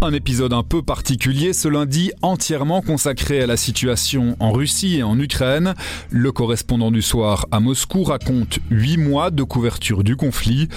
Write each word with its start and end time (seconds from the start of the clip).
Un 0.00 0.12
épisode 0.12 0.52
un 0.52 0.62
peu 0.62 0.80
particulier 0.80 1.52
ce 1.52 1.66
lundi, 1.66 2.12
entièrement 2.22 2.82
consacré 2.82 3.42
à 3.42 3.48
la 3.48 3.56
situation 3.56 4.36
en 4.38 4.52
Russie 4.52 4.98
et 4.98 5.02
en 5.02 5.18
Ukraine. 5.18 5.74
Le 6.10 6.30
correspondant 6.30 6.92
du 6.92 7.02
soir 7.02 7.46
à 7.50 7.58
Moscou 7.58 8.04
raconte 8.04 8.60
8 8.70 8.96
mois 8.96 9.30
de 9.32 9.42
couverture 9.42 10.04
du 10.04 10.14
conflit. 10.14 10.68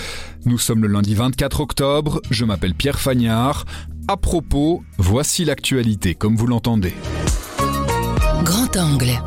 Nous 0.46 0.58
sommes 0.58 0.82
le 0.82 0.88
lundi 0.88 1.14
24 1.14 1.60
octobre, 1.60 2.20
je 2.32 2.46
m'appelle 2.46 2.74
Pierre 2.74 3.00
Fagnard. 3.00 3.66
À 4.08 4.18
propos, 4.18 4.84
voici 4.98 5.46
l'actualité 5.46 6.16
comme 6.16 6.36
vous 6.36 6.48
l'entendez. 6.48 6.94
Grand 8.44 8.76
angle. 8.76 9.22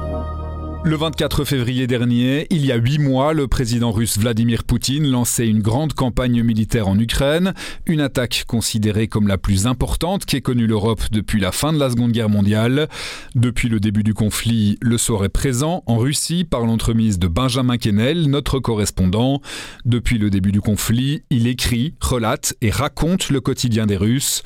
Le 0.87 0.97
24 0.97 1.47
février 1.47 1.87
dernier, 1.87 2.47
il 2.51 2.67
y 2.67 2.71
a 2.71 2.77
huit 2.77 2.99
mois, 2.99 3.33
le 3.33 3.49
président 3.49 3.91
russe 3.91 4.19
Vladimir 4.19 4.65
Poutine 4.65 5.11
lançait 5.11 5.49
une 5.49 5.63
grande 5.63 5.95
campagne 5.95 6.43
militaire 6.43 6.89
en 6.89 6.99
Ukraine, 6.99 7.55
une 7.87 8.03
attaque 8.03 8.45
considérée 8.47 9.09
comme 9.09 9.27
la 9.27 9.39
plus 9.39 9.67
importante 9.67 10.27
qu'ait 10.27 10.43
connue 10.43 10.67
l'Europe 10.67 11.01
depuis 11.11 11.41
la 11.41 11.53
fin 11.53 11.73
de 11.73 11.79
la 11.79 11.89
Seconde 11.89 12.13
Guerre 12.13 12.29
mondiale. 12.29 12.91
Depuis 13.35 13.71
le 13.71 13.81
début 13.81 14.03
du 14.03 14.13
conflit, 14.13 14.77
le 14.83 14.99
sort 14.99 15.25
est 15.25 15.31
présent 15.31 15.83
en 15.87 15.97
Russie 15.97 16.45
par 16.45 16.67
l'entremise 16.67 17.19
de 17.19 17.29
Benjamin 17.29 17.79
Kennel, 17.79 18.29
notre 18.29 18.59
correspondant. 18.59 19.41
Depuis 19.87 20.19
le 20.19 20.29
début 20.29 20.53
du 20.53 20.61
conflit, 20.61 21.23
il 21.31 21.47
écrit, 21.47 21.95
relate 22.03 22.57
et 22.61 22.69
raconte 22.69 23.31
le 23.31 23.41
quotidien 23.41 23.87
des 23.87 23.97
Russes. 23.97 24.43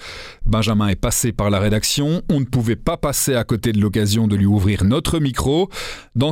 Benjamin 0.47 0.87
est 0.87 0.95
passé 0.95 1.33
par 1.33 1.51
la 1.51 1.59
rédaction, 1.59 2.23
on 2.31 2.39
ne 2.39 2.45
pouvait 2.45 2.77
pas 2.77 2.97
passer 2.97 3.35
à 3.35 3.43
côté 3.43 3.73
de 3.73 3.81
l'occasion 3.81 4.29
de 4.29 4.37
lui 4.37 4.47
ouvrir 4.47 4.85
notre 4.85 5.19
micro. 5.19 5.69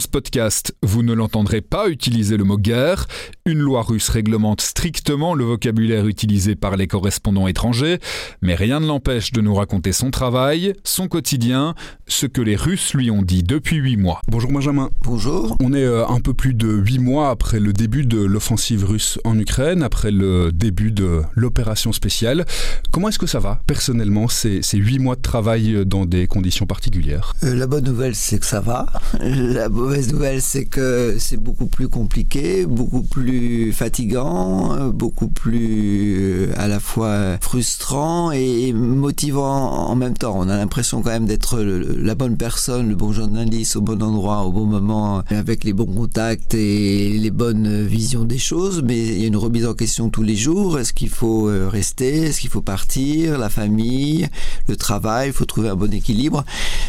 Ce 0.01 0.09
podcast, 0.09 0.75
vous 0.83 1.03
ne 1.03 1.13
l'entendrez 1.13 1.61
pas 1.61 1.89
utiliser 1.89 2.37
le 2.37 2.45
mot 2.45 2.59
guerre. 2.59 3.07
Une 3.45 3.59
loi 3.59 3.83
russe 3.83 4.09
réglemente 4.09 4.61
strictement 4.61 5.35
le 5.35 5.45
vocabulaire 5.45 6.07
utilisé 6.07 6.57
par 6.57 6.77
les 6.77 6.87
correspondants 6.87 7.47
étrangers, 7.47 7.99
mais 8.43 8.55
rien 8.55 8.81
ne 8.81 8.87
l'empêche 8.87 9.33
de 9.33 9.41
nous 9.41 9.55
raconter 9.55 9.93
son 9.93 10.11
travail, 10.11 10.75
son 10.85 11.09
quotidien, 11.09 11.75
ce 12.07 12.27
que 12.27 12.41
les 12.41 12.57
Russes 12.57 12.95
lui 12.95 13.11
ont 13.11 13.23
dit 13.23 13.43
depuis 13.43 13.77
huit 13.77 13.97
mois. 13.97 14.21
Bonjour 14.29 14.51
Benjamin. 14.53 14.91
Bonjour. 15.03 15.57
On 15.61 15.73
est 15.73 15.85
euh, 15.85 16.07
un 16.07 16.21
peu 16.21 16.35
plus 16.35 16.55
de 16.55 16.69
huit 16.69 16.99
mois 16.99 17.31
après 17.31 17.61
le 17.61 17.73
début 17.73 18.05
de 18.05 18.19
l'offensive 18.19 18.85
russe 18.85 19.19
en 19.25 19.39
Ukraine, 19.39 19.83
après 19.83 20.11
le 20.11 20.53
début 20.53 20.91
de 20.93 21.23
l'opération 21.35 21.93
spéciale. 21.93 22.45
Comment 22.93 23.09
est-ce 23.09 23.19
que 23.19 23.27
ça 23.27 23.39
va 23.39 23.61
personnellement 23.67 24.29
ces 24.29 24.63
huit 24.75 24.99
mois 24.99 25.17
de 25.17 25.23
travail 25.23 25.85
dans 25.87 26.05
des 26.05 26.27
conditions 26.27 26.67
particulières? 26.67 27.35
Euh, 27.45 27.55
La 27.55 27.67
bonne 27.67 27.85
nouvelle, 27.85 28.15
c'est 28.15 28.39
que 28.39 28.47
ça 28.47 28.61
va. 28.61 28.87
La 29.21 29.69
mauvaise 29.87 30.13
nouvelle, 30.13 30.43
c'est 30.43 30.65
que 30.65 31.15
c'est 31.21 31.37
beaucoup 31.37 31.67
plus 31.67 31.89
compliqué, 31.89 32.67
beaucoup 32.67 33.03
plus 33.03 33.73
fatigant, 33.73 34.89
beaucoup 34.89 35.29
plus 35.29 36.49
euh, 36.49 36.53
à 36.57 36.67
la 36.67 36.81
fois 36.81 37.39
frustrant 37.41 38.33
et 38.33 38.73
motivant 38.73 39.89
en 39.89 39.95
même 39.95 40.15
temps. 40.15 40.35
On 40.37 40.49
a 40.49 40.57
l'impression 40.57 41.03
quand 41.03 41.11
même 41.11 41.27
d'être 41.27 41.61
la 41.61 42.17
bonne 42.17 42.37
personne, 42.37 42.89
le 42.89 42.97
bon 42.97 43.13
journaliste 43.13 43.77
au 43.77 43.81
bon 43.81 44.03
endroit, 44.03 44.43
au 44.43 44.51
bon 44.51 44.65
moment, 44.65 45.23
avec 45.29 45.63
les 45.63 45.73
bons 45.73 45.87
contacts 45.87 46.55
et 46.55 47.11
les 47.11 47.31
bonnes 47.31 47.87
visions 47.87 48.25
des 48.25 48.39
choses, 48.39 48.83
mais 48.85 48.99
il 48.99 49.21
y 49.21 49.25
a 49.25 49.29
une 49.29 49.37
remise 49.37 49.67
en 49.67 49.75
question 49.75 50.11
tous 50.11 50.25
les 50.25 50.35
jours. 50.35 50.81
Est-ce 50.81 50.93
qu'il 50.93 51.11
faut 51.11 51.49
euh, 51.49 51.69
rester? 51.69 52.23
Est-ce 52.23 52.41
qu'il 52.41 52.51
faut 52.51 52.61
partir? 52.61 53.39
La 53.39 53.51
famille, 53.51 54.27
le 54.67 54.75
travail, 54.75 55.29
il 55.29 55.33
faut 55.33 55.45
trouver 55.45 55.69
un 55.69 55.77
bon 55.77 55.93
équilibre. 55.95 56.45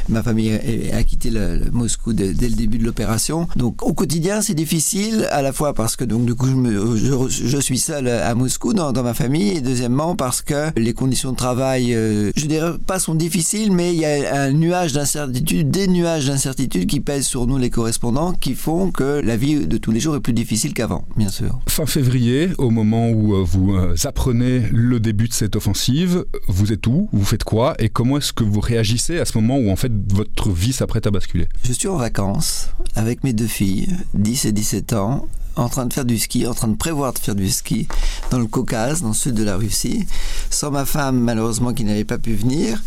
Ma 0.10 0.24
famille 0.24 0.52
a 0.92 1.04
quitté 1.04 1.30
Moscou 1.72 2.14
dès, 2.14 2.34
dès 2.34 2.50
le 2.50 2.56
début 2.56 2.80
de 2.80 2.87
l'opération. 2.88 3.48
Donc 3.56 3.84
au 3.84 3.94
quotidien, 3.94 4.42
c'est 4.42 4.56
difficile, 4.56 5.28
à 5.32 5.42
la 5.42 5.54
fois 5.54 5.74
parce 5.74 5.96
que 5.96 6.04
donc 6.04 6.26
du 6.26 6.34
coup 6.34 6.48
je, 6.48 7.28
je, 7.30 7.58
suis 7.60 7.78
seul 7.78 8.08
à 8.08 8.34
Moscou 8.34 8.74
dans, 8.74 8.92
dans, 8.92 9.04
ma 9.04 9.14
famille, 9.14 9.58
et 9.58 9.62
deuxièmement 9.62 10.16
parce 10.16 10.42
que 10.42 10.72
les 10.80 10.94
conditions 10.94 11.32
de 11.32 11.38
travail, 11.38 11.94
euh, 11.94 12.32
je 12.36 12.46
dirais 12.46 12.72
pas 12.86 13.00
sont 13.00 13.16
difficiles, 13.16 13.72
mais 13.72 13.94
il 13.94 14.00
y 14.00 14.06
a 14.06 14.42
un 14.42 14.52
nuage 14.52 14.94
d'incertitude, 14.94 15.70
des 15.70 15.88
nuages 15.88 16.28
d'incertitude 16.28 16.88
qui 16.88 17.00
pèsent 17.00 17.28
sur 17.28 17.46
nous 17.46 17.58
les 17.58 17.70
correspondants, 17.70 18.34
qui 18.34 18.56
font 18.56 18.92
que 18.92 19.22
la 19.24 19.38
vie 19.38 19.68
de 19.68 19.78
tous 19.78 19.92
les 19.92 20.00
jours 20.00 20.16
est 20.16 20.22
plus 20.22 20.34
difficile 20.34 20.74
qu'avant, 20.74 21.06
bien 21.16 21.30
sûr. 21.30 21.60
Fin 21.68 21.86
février, 21.86 22.50
au 22.58 22.70
moment 22.70 23.10
où 23.10 23.36
euh, 23.36 23.44
vous 23.44 23.76
euh, 23.76 23.96
apprenez 24.06 24.64
le 24.72 25.00
début 25.00 25.28
de 25.28 25.34
cette 25.34 25.56
offensive, 25.56 26.26
vous 26.48 26.72
êtes 26.72 26.88
où? 26.88 27.10
Vous 27.12 27.26
faites 27.26 27.44
quoi? 27.44 27.76
Et 27.80 27.90
comment 27.90 28.18
est-ce 28.18 28.34
que 28.34 28.44
vous 28.44 28.62
réagissez 28.62 29.20
à 29.20 29.26
ce 29.26 29.38
moment 29.38 29.58
où 29.58 29.70
en 29.70 29.76
fait 29.76 29.92
votre 30.14 30.52
vie 30.52 30.74
s'apprête 30.74 31.06
à 31.06 31.12
basculer? 31.12 31.48
Je 31.64 31.74
suis 31.74 31.88
en 31.88 31.98
vacances 31.98 32.70
avec 32.96 33.24
mes 33.24 33.34
deux 33.34 33.48
filles, 33.48 33.88
10 34.14 34.46
et 34.46 34.52
17 34.52 34.94
ans, 34.94 35.28
en 35.58 35.70
train 35.70 35.86
de 35.86 35.94
faire 35.94 36.06
du 36.06 36.18
ski, 36.18 36.48
en 36.48 36.54
train 36.54 36.68
de 36.68 36.76
prévoir 36.76 37.14
de 37.14 37.20
faire 37.20 37.36
du 37.36 37.50
ski 37.50 37.88
dans 38.32 38.40
le 38.40 38.46
Caucase, 38.46 39.02
dans 39.02 39.10
le 39.10 39.14
sud 39.14 39.34
de 39.34 39.44
la 39.44 39.58
Russie, 39.58 40.06
sans 40.50 40.72
ma 40.72 40.86
femme 40.86 41.20
malheureusement 41.20 41.74
qui 41.74 41.84
n'avait 41.84 42.04
pas 42.04 42.18
pu 42.18 42.34
venir. 42.34 42.82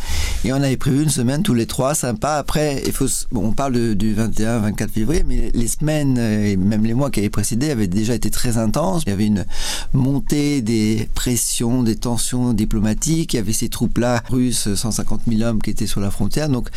Et 0.45 0.53
on 0.53 0.57
avait 0.57 0.77
prévu 0.77 1.03
une 1.03 1.11
semaine 1.11 1.43
tous 1.43 1.55
les 1.55 1.67
trois, 1.67 1.95
sympa. 1.95 2.35
Après, 2.35 2.83
il 2.87 2.93
faut, 2.93 3.07
bon, 3.33 3.49
on 3.49 3.53
parle 3.53 3.95
du 3.95 4.15
21-24 4.15 4.89
février, 4.89 5.25
mais 5.27 5.51
les 5.53 5.69
semaines 5.69 6.17
et 6.19 6.57
même 6.57 6.85
les 6.85 6.95
mois 6.95 7.11
qui 7.11 7.21
avaient 7.21 7.31
précédé 7.31 7.71
avaient 7.71 7.89
déjà 7.89 8.15
été 8.15 8.31
très 8.31 8.57
intenses. 8.57 9.03
Il 9.07 9.11
y 9.11 9.13
avait 9.13 9.27
une 9.27 9.45
montée 9.93 10.63
des 10.63 11.09
pressions, 11.15 11.83
des 11.83 11.97
tensions 11.97 12.53
diplomatiques. 12.53 13.35
Il 13.35 13.37
y 13.37 13.41
avait 13.41 13.53
ces 13.53 13.69
troupes-là 13.69 14.23
russes, 14.31 14.75
150 14.75 15.23
000 15.29 15.43
hommes 15.43 15.61
qui 15.61 15.71
étaient 15.71 15.87
sur 15.87 16.01
la 16.01 16.11
frontière. 16.11 16.49
Donc, 16.49 16.69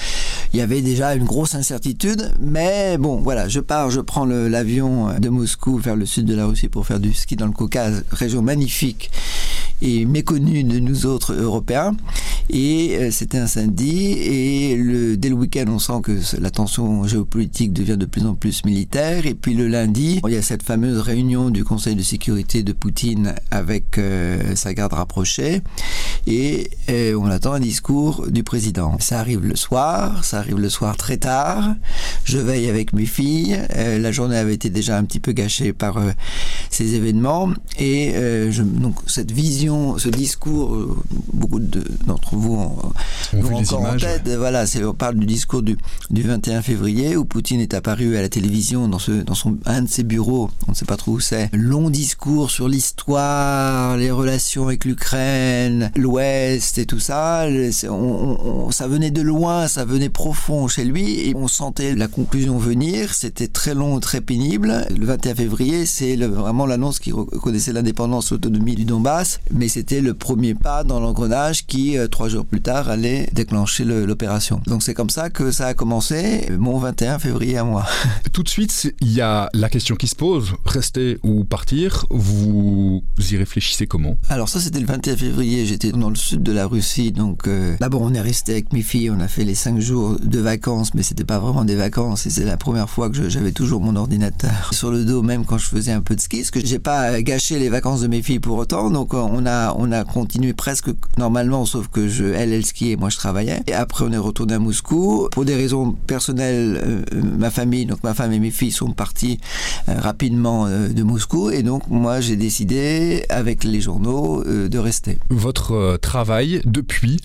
il 0.53 0.59
y 0.59 0.61
avait 0.61 0.81
déjà 0.81 1.15
une 1.15 1.25
grosse 1.25 1.55
incertitude. 1.55 2.33
Mais 2.41 2.97
bon, 2.97 3.21
voilà, 3.21 3.47
je 3.47 3.59
pars, 3.59 3.89
je 3.91 4.01
prends 4.01 4.25
l'avion 4.25 5.19
de 5.19 5.29
Moscou 5.29 5.79
vers 5.83 5.95
le 5.95 6.05
sud 6.05 6.25
de 6.25 6.33
la 6.33 6.45
Russie 6.45 6.69
pour 6.69 6.88
faire 6.88 6.99
du 6.99 7.13
ski 7.13 7.35
dans 7.35 7.45
le 7.45 7.51
Caucase, 7.51 8.05
région 8.11 8.41
magnifique 8.41 9.11
et 9.81 10.05
méconnue 10.05 10.63
de 10.63 10.79
nous 10.79 11.05
autres 11.05 11.33
Européens. 11.33 11.95
Et 12.49 12.97
euh, 12.97 13.11
c'était 13.11 13.37
un 13.37 13.47
samedi. 13.47 14.13
Et 14.13 15.15
dès 15.17 15.29
le 15.29 15.35
week-end, 15.35 15.65
on 15.67 15.79
sent 15.79 16.01
que 16.03 16.19
la 16.39 16.51
tension 16.51 17.05
géopolitique 17.07 17.73
devient 17.73 17.97
de 17.97 18.05
plus 18.05 18.25
en 18.25 18.35
plus 18.35 18.65
militaire. 18.65 19.25
Et 19.25 19.33
puis 19.33 19.53
le 19.53 19.67
lundi, 19.67 20.19
il 20.25 20.33
y 20.33 20.37
a 20.37 20.41
cette 20.41 20.63
fameuse 20.63 20.99
réunion 20.99 21.49
du 21.49 21.63
Conseil 21.63 21.95
de 21.95 22.03
sécurité 22.03 22.63
de 22.63 22.73
Poutine 22.73 23.35
avec 23.51 23.97
euh, 23.97 24.55
sa 24.55 24.73
garde 24.73 24.93
rapprochée. 24.93 25.61
Et 26.27 26.69
euh, 26.89 27.15
on 27.15 27.25
attend 27.27 27.53
un 27.53 27.59
discours 27.59 28.27
du 28.29 28.43
président. 28.43 28.97
Ça 28.99 29.19
arrive 29.19 29.45
le 29.45 29.55
soir, 29.55 30.23
ça 30.23 30.39
arrive 30.39 30.59
le 30.59 30.69
soir 30.69 30.97
très 30.97 31.17
tard. 31.17 31.75
Je 32.25 32.37
veille 32.37 32.69
avec 32.69 32.93
mes 32.93 33.05
filles. 33.05 33.59
la 33.75 34.11
journée 34.11 34.37
avait 34.37 34.53
été 34.53 34.69
déjà 34.69 34.97
un 34.97 35.03
petit 35.03 35.19
peu 35.19 35.31
gâchée 35.31 35.73
par 35.73 35.99
ces 36.69 36.95
événements. 36.95 37.49
Et 37.79 38.13
donc 38.63 38.95
cette 39.07 39.31
vision, 39.31 39.97
ce 39.97 40.09
discours, 40.09 40.97
beaucoup 41.33 41.59
d'entre 41.59 42.32
vous 42.35 42.55
ont, 42.55 43.53
encore 43.53 43.81
en 43.81 43.97
tête. 43.97 44.29
Voilà, 44.38 44.66
on 44.83 44.94
parle 44.94 45.16
du 45.16 45.25
discours 45.25 45.61
du, 45.61 45.77
du 46.09 46.21
21 46.21 46.61
février 46.61 47.16
où 47.16 47.25
Poutine 47.25 47.61
est 47.61 47.73
apparu 47.73 48.17
à 48.17 48.21
la 48.21 48.29
télévision 48.29 48.88
dans, 48.88 48.99
ce, 48.99 49.11
dans 49.11 49.35
son, 49.35 49.57
un 49.66 49.83
de 49.83 49.89
ses 49.89 50.03
bureaux, 50.03 50.49
on 50.67 50.71
ne 50.71 50.75
sait 50.75 50.85
pas 50.85 50.97
trop 50.97 51.13
où 51.13 51.19
c'est. 51.19 51.49
Long 51.53 51.89
discours 51.89 52.51
sur 52.51 52.67
l'histoire, 52.67 53.97
les 53.97 54.11
relations 54.11 54.67
avec 54.67 54.85
l'Ukraine, 54.85 55.91
l'Ouest 55.95 56.77
et 56.77 56.85
tout 56.85 56.99
ça. 56.99 57.45
ça 57.71 58.88
venait 58.88 59.11
de 59.11 59.21
loin, 59.21 59.67
ça 59.67 59.85
venait 59.85 60.09
profond 60.09 60.67
chez 60.67 60.85
lui 60.85 61.27
et 61.27 61.35
on 61.35 61.47
sentait 61.47 61.95
la 61.95 62.07
conclusion 62.07 62.57
venir. 62.57 63.13
C'était 63.13 63.47
très 63.47 63.73
long, 63.73 64.00
très 64.00 64.21
pénible. 64.21 64.85
Le 64.97 65.06
21 65.06 65.35
février, 65.35 65.85
c'est 65.85 66.15
vraiment 66.15 66.65
l'annonce 66.65 67.00
qui 67.00 67.12
reconnaissait 67.12 67.74
l'indépendance, 67.74 68.31
l'autonomie 68.31 68.75
du 68.75 68.85
Donbass, 68.85 69.39
mais 69.51 69.68
c'était 69.68 70.01
le 70.01 70.13
premier 70.13 70.53
pas 70.53 70.83
dans 70.83 71.00
l'engrenage 71.00 71.65
qui, 71.65 71.97
euh, 71.97 72.07
trois 72.23 72.29
jours 72.29 72.45
plus 72.45 72.61
tard, 72.61 72.89
allait 72.89 73.27
déclencher 73.33 73.83
l'opération. 73.83 74.61
Donc 74.65 74.81
c'est 74.81 74.93
comme 74.93 75.09
ça 75.09 75.29
que 75.29 75.51
ça 75.51 75.65
a 75.65 75.73
commencé, 75.73 76.47
mon 76.57 76.77
21 76.77 77.19
février 77.19 77.57
à 77.57 77.65
moi. 77.65 77.85
Tout 78.31 78.43
de 78.43 78.47
suite, 78.47 78.93
il 79.01 79.11
y 79.11 79.19
a 79.19 79.49
la 79.53 79.67
question 79.67 79.97
qui 79.97 80.07
se 80.07 80.15
pose, 80.15 80.53
rester 80.65 81.19
ou 81.21 81.43
partir, 81.43 82.05
vous 82.09 83.03
y 83.29 83.35
réfléchissez 83.35 83.87
comment? 83.87 84.17
Alors 84.29 84.47
ça 84.47 84.61
c'était 84.61 84.79
le 84.79 84.85
21 84.85 85.17
février, 85.17 85.65
j'étais 85.65 85.91
dans 85.91 86.09
le 86.09 86.15
sud 86.15 86.43
de 86.43 86.53
la 86.53 86.65
Russie, 86.65 87.11
donc 87.11 87.45
euh, 87.45 87.75
d'abord 87.81 88.01
on 88.03 88.13
est 88.13 88.21
resté 88.21 88.53
avec 88.53 88.71
mes 88.71 88.83
filles, 88.83 89.09
on 89.09 89.19
a 89.19 89.27
fait 89.27 89.43
les 89.43 89.53
5 89.53 89.81
jours 89.81 90.17
de 90.23 90.39
vacances, 90.39 90.93
mais 90.93 91.03
c'était 91.03 91.25
pas 91.25 91.39
vraiment 91.39 91.65
des 91.65 91.75
vacances, 91.75 92.25
et 92.25 92.29
c'est 92.29 92.45
la 92.45 92.55
première 92.55 92.89
fois 92.89 93.09
que 93.09 93.27
j'avais 93.27 93.51
toujours 93.51 93.81
mon 93.81 93.97
ordinateur 93.97 94.51
sur 94.73 94.91
le 94.91 95.03
dos, 95.03 95.23
même 95.23 95.43
quand 95.43 95.57
je 95.57 95.67
faisais 95.67 95.91
un 95.91 96.01
peu 96.01 96.15
de 96.15 96.21
ski, 96.21 96.37
parce 96.37 96.51
que 96.51 96.65
j'ai 96.65 96.79
pas 96.79 97.21
gâché 97.21 97.59
les 97.59 97.67
vacances 97.67 97.99
de 97.99 98.07
mes 98.07 98.21
filles 98.21 98.39
pour 98.39 98.57
autant, 98.57 98.89
donc 98.89 99.13
on 99.13 99.45
a, 99.45 99.75
on 99.77 99.91
a 99.91 100.05
continué 100.05 100.53
presque 100.53 100.87
normalement, 101.17 101.65
sauf 101.65 101.89
que 101.89 102.12
elle, 102.21 102.54
elle 102.54 102.65
skiait, 102.65 102.95
moi 102.95 103.10
je 103.10 103.18
travaillais. 103.18 103.62
Et 103.68 103.74
après, 103.74 104.06
on 104.06 104.12
est 104.12 104.18
retourné 104.18 104.54
à 104.56 104.60
Moscou. 104.60 105.27
Pour 105.31 105.45
des 105.45 105.56
raisons 105.56 105.92
personnelles, 105.92 106.81
euh, 106.86 107.21
ma 107.38 107.50
famille, 107.50 107.86
donc 107.86 108.04
ma 108.04 108.13
femme 108.13 108.31
et 108.33 108.39
mes 108.39 108.51
filles 108.51 108.71
sont 108.71 108.92
partis 108.92 109.39
euh, 109.89 110.00
rapidement 110.00 110.68
de 110.68 111.04
Moscou. 111.04 111.50
Et 111.50 111.63
donc, 111.63 111.88
moi, 111.89 112.19
j'ai 112.21 112.36
décidé, 112.36 113.25
avec 113.30 113.63
les 113.63 113.81
journaux, 113.81 114.44
de 114.44 114.77
rester. 114.77 115.18
Votre 115.30 115.98
travail, 115.98 116.62
depuis, 116.65 117.19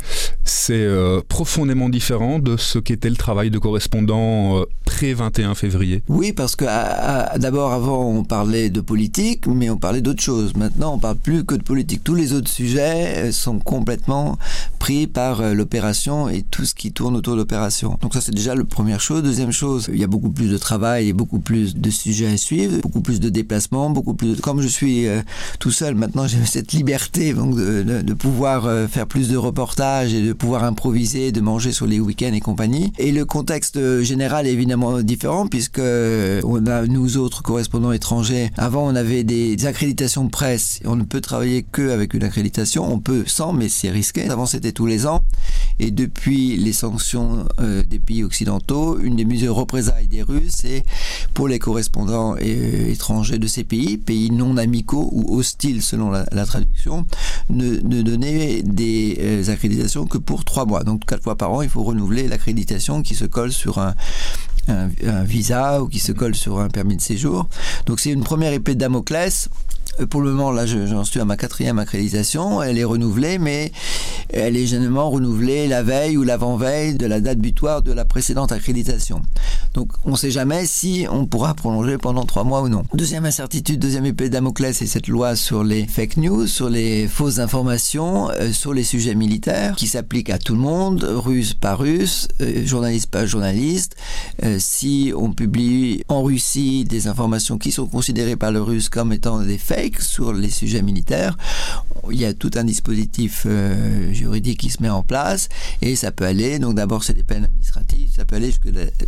c'est 0.45 0.89
profondément 1.29 1.89
différent 1.89 2.39
de 2.39 2.57
ce 2.57 2.79
qu'était 2.79 3.11
le 3.11 3.17
travail 3.17 3.51
de 3.51 3.59
correspondant 3.59 4.65
pré-21 4.85 5.55
février 5.55 6.03
Oui, 6.09 6.33
parce 6.33 6.57
que 6.57 6.65
d'abord, 7.39 7.73
avant, 7.73 8.05
on 8.05 8.25
parlait 8.25 8.71
de 8.71 8.81
politique, 8.81 9.47
mais 9.47 9.71
on 9.71 9.77
parlait 9.77 10.01
d'autres 10.01 10.23
choses. 10.23 10.55
Maintenant, 10.57 10.95
on 10.95 10.99
parle 10.99 11.17
plus 11.17 11.45
que 11.45 11.55
de 11.55 11.63
politique. 11.63 12.03
Tous 12.05 12.15
les 12.15 12.33
autres 12.33 12.51
sujets 12.51 13.33
sont 13.33 13.59
complètement 13.59 14.39
par 15.07 15.43
l'opération 15.55 16.29
et 16.29 16.43
tout 16.43 16.65
ce 16.65 16.75
qui 16.75 16.93
tourne 16.93 17.17
autour 17.17 17.35
de 17.35 17.39
l'opération. 17.39 17.99
Donc 18.03 18.15
ça, 18.15 18.21
c'est 18.21 18.35
déjà 18.35 18.55
la 18.55 18.65
première 18.65 19.01
chose. 19.01 19.23
Deuxième 19.23 19.53
chose, 19.53 19.89
il 19.93 19.99
y 19.99 20.05
a 20.05 20.07
beaucoup 20.07 20.31
plus 20.31 20.49
de 20.49 20.59
travail 20.59 21.09
et 21.09 21.13
beaucoup 21.13 21.41
plus 21.41 21.77
de 21.77 21.91
sujets 21.91 22.27
à 22.27 22.37
suivre, 22.37 22.79
beaucoup 22.81 23.01
plus 23.01 23.21
de 23.21 23.29
déplacements, 23.29 23.91
beaucoup 23.91 24.15
plus 24.15 24.37
de... 24.37 24.41
Comme 24.41 24.61
je 24.61 24.69
suis 24.69 25.07
euh, 25.07 25.21
tout 25.59 25.71
seul, 25.71 25.95
maintenant 25.95 26.27
j'ai 26.27 26.39
cette 26.45 26.73
liberté 26.73 27.35
donc, 27.35 27.57
de, 27.57 28.15
pouvoir 28.15 28.67
euh, 28.67 28.87
faire 28.87 29.07
plus 29.07 29.29
de 29.29 29.37
reportages 29.37 30.15
et 30.15 30.23
de 30.23 30.33
pouvoir 30.33 30.65
improviser, 30.65 31.33
de 31.33 31.41
manger 31.41 31.73
sur 31.73 31.87
les 31.87 32.01
week-ends 32.01 32.33
et 32.33 32.41
compagnie. 32.41 32.93
Et 32.99 33.13
le 33.13 33.25
contexte 33.25 34.03
général 34.03 34.47
est 34.47 34.53
évidemment 34.53 35.03
différent 35.03 35.47
puisque 35.47 35.79
euh, 35.79 36.41
on 36.45 36.67
a, 36.67 36.87
nous 36.87 37.17
autres 37.17 37.43
correspondants 37.43 37.93
étrangers, 37.93 38.51
avant 38.57 38.87
on 38.87 38.95
avait 38.95 39.25
des 39.25 39.67
accréditations 39.67 40.25
de 40.25 40.31
presse. 40.31 40.81
On 40.85 40.97
ne 40.97 41.05
peut 41.05 41.21
travailler 41.21 41.65
que 41.71 41.91
avec 41.91 42.15
une 42.15 42.25
accréditation. 42.25 42.91
On 42.91 42.99
peut 42.99 43.25
sans, 43.27 43.53
mais 43.53 43.69
c'est 43.69 43.91
risqué. 43.91 44.29
Avant 44.29 44.47
c'était 44.47 44.73
tous 44.79 44.87
les 44.87 45.09
ans. 45.09 45.25
Et 45.81 45.91
depuis 45.91 46.57
les 46.57 46.73
sanctions 46.73 47.49
euh, 47.61 47.83
des 47.83 47.99
pays 47.99 48.23
occidentaux, 48.23 48.97
une 49.01 49.17
des 49.17 49.25
mesures 49.25 49.57
représailles 49.57 50.07
des 50.07 50.23
Russes, 50.23 50.53
c'est 50.61 50.85
pour 51.35 51.49
les 51.49 51.59
correspondants 51.59 52.37
euh, 52.37 52.93
étrangers 52.93 53.39
de 53.39 53.49
ces 53.49 53.65
pays, 53.65 53.97
pays 53.99 54.31
non 54.31 54.57
amicaux 54.57 55.09
ou 55.11 55.37
hostiles 55.37 55.83
selon 55.83 56.13
la, 56.13 56.47
traduction, 56.47 57.07
ne, 57.51 57.81
ne, 57.81 58.03
donner 58.03 58.63
des 58.63 59.19
euh, 59.21 59.53
accréditations 59.53 60.07
que 60.07 60.19
pour 60.19 60.45
trois 60.45 60.65
mois. 60.65 60.85
Donc 60.85 61.05
quatre 61.07 61.25
fois 61.25 61.35
par 61.35 61.51
an, 61.51 61.63
il 61.63 61.69
faut 61.69 61.83
renouveler 61.83 62.29
l'accréditation 62.29 63.03
qui 63.03 63.17
se 63.17 63.25
colle 63.25 63.51
sur 63.51 63.79
un, 63.79 63.97
un, 64.69 64.91
un, 65.05 65.25
visa 65.25 65.83
ou 65.83 65.89
qui 65.89 65.99
se 65.99 66.13
colle 66.13 66.37
sur 66.37 66.61
un 66.61 66.69
permis 66.69 66.97
de 66.97 67.03
séjour. 67.03 67.49
Donc 67.87 67.99
c'est 67.99 68.11
une 68.11 68.23
première 68.23 68.53
épée 68.53 68.77
de 68.77 68.79
Damoclès 68.79 69.49
pour 70.07 70.21
le 70.21 70.31
moment, 70.31 70.51
là, 70.51 70.67
j'en 70.67 71.05
suis 71.05 71.21
à 71.21 71.25
ma 71.25 71.37
quatrième 71.37 71.79
accréditation. 71.79 72.63
Elle 72.63 72.79
est 72.79 72.85
renouvelée, 72.85 73.39
mais 73.39 73.73
elle 74.31 74.57
est 74.57 74.67
généralement 74.67 75.11
renouvelée 75.11 75.69
la 75.69 75.83
veille 75.83 76.17
ou 76.17 76.23
l'avant-veille 76.23 76.95
de 76.95 77.07
la 77.07 77.21
date 77.21 77.39
butoir 77.39 77.83
de 77.83 77.93
la 77.93 78.05
précédente 78.05 78.53
accréditation. 78.53 79.23
Donc, 79.75 79.93
on 80.05 80.13
ne 80.13 80.17
sait 80.17 80.31
jamais 80.31 80.67
si 80.67 81.07
on 81.11 81.27
pourra 81.27 81.55
prolonger 81.55 81.99
pendant 81.99 82.25
trois 82.25 82.45
mois 82.45 82.63
ou 82.63 82.69
non. 82.69 82.85
Deuxième 82.95 83.25
incertitude, 83.25 83.81
deuxième 83.81 84.07
épée 84.07 84.25
de 84.25 84.35
Damoclès, 84.35 84.77
c'est 84.77 84.87
cette 84.87 85.09
loi 85.09 85.37
sur 85.37 85.65
les 85.65 85.87
fake 85.87 86.17
news, 86.17 86.47
sur 86.47 86.69
les 86.69 87.07
fausses 87.07 87.39
informations, 87.39 88.31
euh, 88.31 88.53
sur 88.53 88.75
les 88.75 88.85
sujets 88.85 89.15
militaires, 89.15 89.75
qui 89.77 89.87
s'applique 89.87 90.31
à 90.31 90.39
tout 90.39 90.55
le 90.55 90.61
monde, 90.61 91.05
russe 91.05 91.55
par 91.55 91.79
russe, 91.79 92.29
euh, 92.41 92.65
journaliste 92.67 93.11
par 93.11 93.27
journaliste. 93.27 93.97
Euh, 94.45 94.57
si 94.59 95.13
on 95.17 95.33
publie 95.33 96.03
en 96.09 96.23
Russie 96.23 96.85
des 96.85 97.07
informations 97.07 97.59
qui 97.59 97.73
sont 97.73 97.87
considérées 97.87 98.37
par 98.37 98.53
le 98.53 98.63
russe 98.63 98.89
comme 98.89 99.13
étant 99.13 99.41
des 99.41 99.59
fakes, 99.59 99.88
sur 100.01 100.33
les 100.33 100.51
sujets 100.51 100.83
militaires. 100.83 101.37
Il 102.11 102.19
y 102.19 102.25
a 102.25 102.33
tout 102.33 102.51
un 102.55 102.65
dispositif 102.65 103.45
euh, 103.47 104.13
juridique 104.13 104.61
qui 104.61 104.71
se 104.71 104.83
met 104.83 104.89
en 104.89 105.03
place 105.03 105.49
et 105.83 105.97
ça 105.97 106.11
peut 106.11 106.25
aller, 106.25 106.59
donc 106.59 106.75
d'abord 106.75 107.05
c'est 107.05 107.15
des 107.15 107.23
peines 107.23 107.45
administratives, 107.45 108.11
ça 108.15 108.25
peut 108.25 108.37
aller 108.37 108.53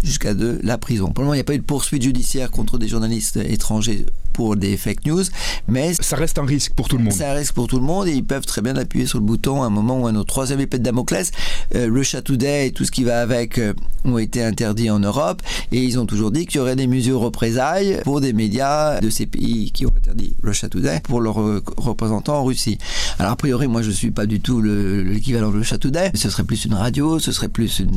jusqu'à 0.02 0.34
de 0.34 0.58
la 0.62 0.78
prison. 0.78 1.12
Pour 1.12 1.22
le 1.22 1.26
moment, 1.26 1.34
il 1.34 1.38
n'y 1.38 1.42
a 1.42 1.44
pas 1.44 1.54
eu 1.54 1.58
de 1.58 1.64
poursuite 1.64 2.02
judiciaire 2.02 2.50
contre 2.50 2.78
des 2.78 2.88
journalistes 2.88 3.36
étrangers 3.36 4.06
pour 4.32 4.56
des 4.56 4.76
fake 4.76 5.06
news, 5.06 5.24
mais 5.68 5.94
ça 5.94 6.16
reste 6.16 6.38
un 6.38 6.44
risque 6.44 6.72
pour 6.74 6.88
tout 6.88 6.98
le 6.98 7.04
monde. 7.04 7.12
C'est 7.12 7.24
un 7.24 7.34
risque 7.34 7.54
pour 7.54 7.66
tout 7.66 7.78
le 7.78 7.84
monde 7.84 8.08
et 8.08 8.12
ils 8.12 8.24
peuvent 8.24 8.46
très 8.46 8.62
bien 8.62 8.76
appuyer 8.76 9.06
sur 9.06 9.18
le 9.18 9.24
bouton 9.24 9.62
à 9.62 9.66
un 9.66 9.70
moment 9.70 10.00
ou 10.00 10.06
à 10.06 10.10
un 10.10 10.16
autre. 10.16 10.28
Troisième 10.28 10.60
épée 10.60 10.78
de 10.78 10.84
Damoclès, 10.84 11.30
euh, 11.74 11.88
Russia 11.92 12.22
Today 12.22 12.68
et 12.68 12.72
tout 12.72 12.84
ce 12.84 12.90
qui 12.90 13.04
va 13.04 13.20
avec 13.20 13.58
euh, 13.58 13.74
ont 14.04 14.18
été 14.18 14.42
interdits 14.42 14.90
en 14.90 15.00
Europe 15.00 15.42
et 15.72 15.82
ils 15.82 15.98
ont 15.98 16.06
toujours 16.06 16.30
dit 16.30 16.46
qu'il 16.46 16.58
y 16.58 16.60
aurait 16.60 16.76
des 16.76 16.86
mesures 16.86 17.20
représailles 17.20 18.00
pour 18.04 18.20
des 18.20 18.32
médias 18.32 19.00
de 19.00 19.10
ces 19.10 19.26
pays 19.26 19.70
qui 19.72 19.86
ont 19.86 19.92
interdit 19.96 20.34
Russia 20.42 20.68
Today 20.68 21.00
pour 21.02 21.20
leurs 21.20 21.36
représentants 21.76 22.38
en 22.38 22.44
Russie. 22.44 22.78
Alors 23.18 23.32
a 23.32 23.36
priori, 23.36 23.68
moi 23.68 23.82
je 23.82 23.90
suis 23.90 24.10
pas 24.10 24.26
du 24.26 24.40
tout 24.40 24.62
l'équivalent 24.62 25.50
de 25.50 25.58
Russia 25.58 25.78
Today. 25.78 26.10
Ce 26.14 26.30
serait 26.30 26.44
plus 26.44 26.64
une 26.64 26.74
radio, 26.74 27.18
ce 27.18 27.32
serait 27.32 27.48
plus 27.48 27.80
une, 27.80 27.90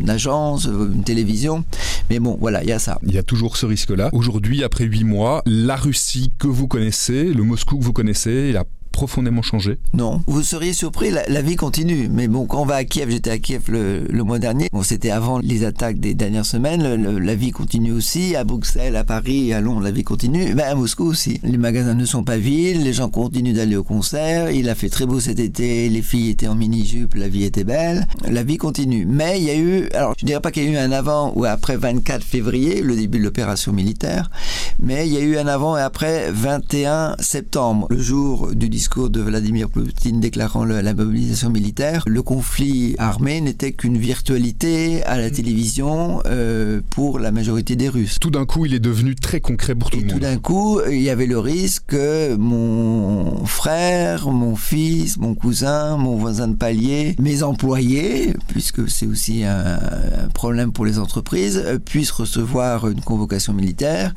une 0.00 0.10
agence, 0.10 0.64
une 0.64 1.04
télévision. 1.04 1.64
Mais 2.10 2.18
bon, 2.18 2.36
voilà, 2.40 2.62
il 2.62 2.68
y 2.68 2.72
a 2.72 2.78
ça. 2.78 2.98
Il 3.06 3.14
y 3.14 3.18
a 3.18 3.22
toujours 3.22 3.56
ce 3.56 3.66
risque-là. 3.66 4.10
Aujourd'hui, 4.12 4.62
après 4.62 4.84
huit 4.84 5.04
mois, 5.04 5.42
la 5.64 5.76
Russie 5.76 6.30
que 6.38 6.46
vous 6.46 6.68
connaissez, 6.68 7.32
le 7.32 7.42
Moscou 7.42 7.78
que 7.78 7.84
vous 7.84 7.94
connaissez, 7.94 8.48
il 8.50 8.56
a 8.56 8.64
profondément 8.94 9.42
changé 9.42 9.78
Non. 9.92 10.22
Vous 10.28 10.42
seriez 10.42 10.72
surpris, 10.72 11.10
la, 11.10 11.42
vie 11.42 11.56
continue. 11.56 12.08
Mais 12.08 12.28
bon, 12.28 12.46
quand 12.46 12.62
on 12.62 12.64
va 12.64 12.76
à 12.76 12.84
Kiev, 12.84 13.10
j'étais 13.10 13.30
à 13.30 13.38
Kiev 13.38 13.64
le, 13.68 14.22
mois 14.22 14.38
dernier. 14.38 14.68
Bon, 14.72 14.84
c'était 14.84 15.10
avant 15.10 15.40
les 15.40 15.64
attaques 15.64 15.98
des 15.98 16.14
dernières 16.14 16.46
semaines. 16.46 17.18
La 17.18 17.34
vie 17.34 17.50
continue 17.50 17.90
aussi. 17.90 18.36
À 18.36 18.44
Bruxelles, 18.44 18.94
à 18.94 19.02
Paris, 19.02 19.52
à 19.52 19.60
Londres, 19.60 19.82
la 19.82 19.90
vie 19.90 20.04
continue. 20.04 20.54
Ben, 20.54 20.66
à 20.70 20.74
Moscou 20.76 21.06
aussi. 21.06 21.40
Les 21.42 21.58
magasins 21.58 21.94
ne 21.94 22.04
sont 22.04 22.22
pas 22.22 22.36
vides. 22.36 22.84
Les 22.84 22.92
gens 22.92 23.08
continuent 23.10 23.52
d'aller 23.52 23.74
au 23.74 23.82
concert. 23.82 24.52
Il 24.52 24.68
a 24.68 24.76
fait 24.76 24.88
très 24.88 25.06
beau 25.06 25.18
cet 25.18 25.40
été. 25.40 25.88
Les 25.88 26.02
filles 26.02 26.30
étaient 26.30 26.46
en 26.46 26.54
mini-jupe. 26.54 27.16
La 27.16 27.26
vie 27.26 27.42
était 27.42 27.64
belle. 27.64 28.06
La 28.30 28.44
vie 28.44 28.58
continue. 28.58 29.06
Mais 29.06 29.40
il 29.40 29.44
y 29.44 29.50
a 29.50 29.56
eu, 29.56 29.88
alors, 29.92 30.14
je 30.16 30.24
dirais 30.24 30.40
pas 30.40 30.52
qu'il 30.52 30.62
y 30.62 30.68
a 30.68 30.70
eu 30.70 30.76
un 30.76 30.92
avant 30.92 31.32
ou 31.34 31.44
après 31.44 31.76
24 31.76 32.22
février, 32.22 32.80
le 32.80 32.94
début 32.94 33.18
de 33.18 33.24
l'opération 33.24 33.72
militaire. 33.72 34.30
Mais 34.78 35.08
il 35.08 35.12
y 35.12 35.16
a 35.16 35.20
eu 35.20 35.36
un 35.36 35.48
avant 35.48 35.76
et 35.76 35.82
après 35.82 36.30
21 36.30 37.16
septembre, 37.18 37.88
le 37.90 37.98
jour 37.98 38.54
du 38.54 38.68
discours 38.68 38.83
discours 38.84 39.08
de 39.08 39.22
Vladimir 39.22 39.70
Poutine 39.70 40.20
déclarant 40.20 40.62
le, 40.62 40.82
la 40.82 40.92
mobilisation 40.92 41.48
militaire, 41.48 42.02
le 42.06 42.20
conflit 42.20 42.96
armé 42.98 43.40
n'était 43.40 43.72
qu'une 43.72 43.96
virtualité 43.96 45.02
à 45.04 45.16
la 45.16 45.30
télévision 45.30 46.20
euh, 46.26 46.82
pour 46.90 47.18
la 47.18 47.30
majorité 47.30 47.76
des 47.76 47.88
Russes. 47.88 48.18
Tout 48.20 48.30
d'un 48.30 48.44
coup, 48.44 48.66
il 48.66 48.74
est 48.74 48.80
devenu 48.80 49.14
très 49.14 49.40
concret 49.40 49.74
pour 49.74 49.88
tout 49.88 49.96
Et 49.96 50.00
le 50.00 50.06
monde. 50.08 50.14
Tout 50.16 50.20
d'un 50.20 50.36
coup, 50.36 50.80
il 50.86 51.00
y 51.00 51.08
avait 51.08 51.24
le 51.24 51.38
risque 51.38 51.84
que 51.86 52.34
mon 52.34 53.46
frère, 53.46 54.28
mon 54.28 54.54
fils, 54.54 55.16
mon 55.16 55.34
cousin, 55.34 55.96
mon 55.96 56.16
voisin 56.16 56.48
de 56.48 56.56
palier, 56.56 57.16
mes 57.18 57.42
employés, 57.42 58.34
puisque 58.48 58.90
c'est 58.90 59.06
aussi 59.06 59.44
un, 59.44 59.78
un, 59.78 60.28
problème 60.34 60.72
pour 60.72 60.84
les 60.84 60.98
entreprises, 60.98 61.64
puissent 61.86 62.10
recevoir 62.10 62.86
une 62.86 63.00
convocation 63.00 63.54
militaire 63.54 64.14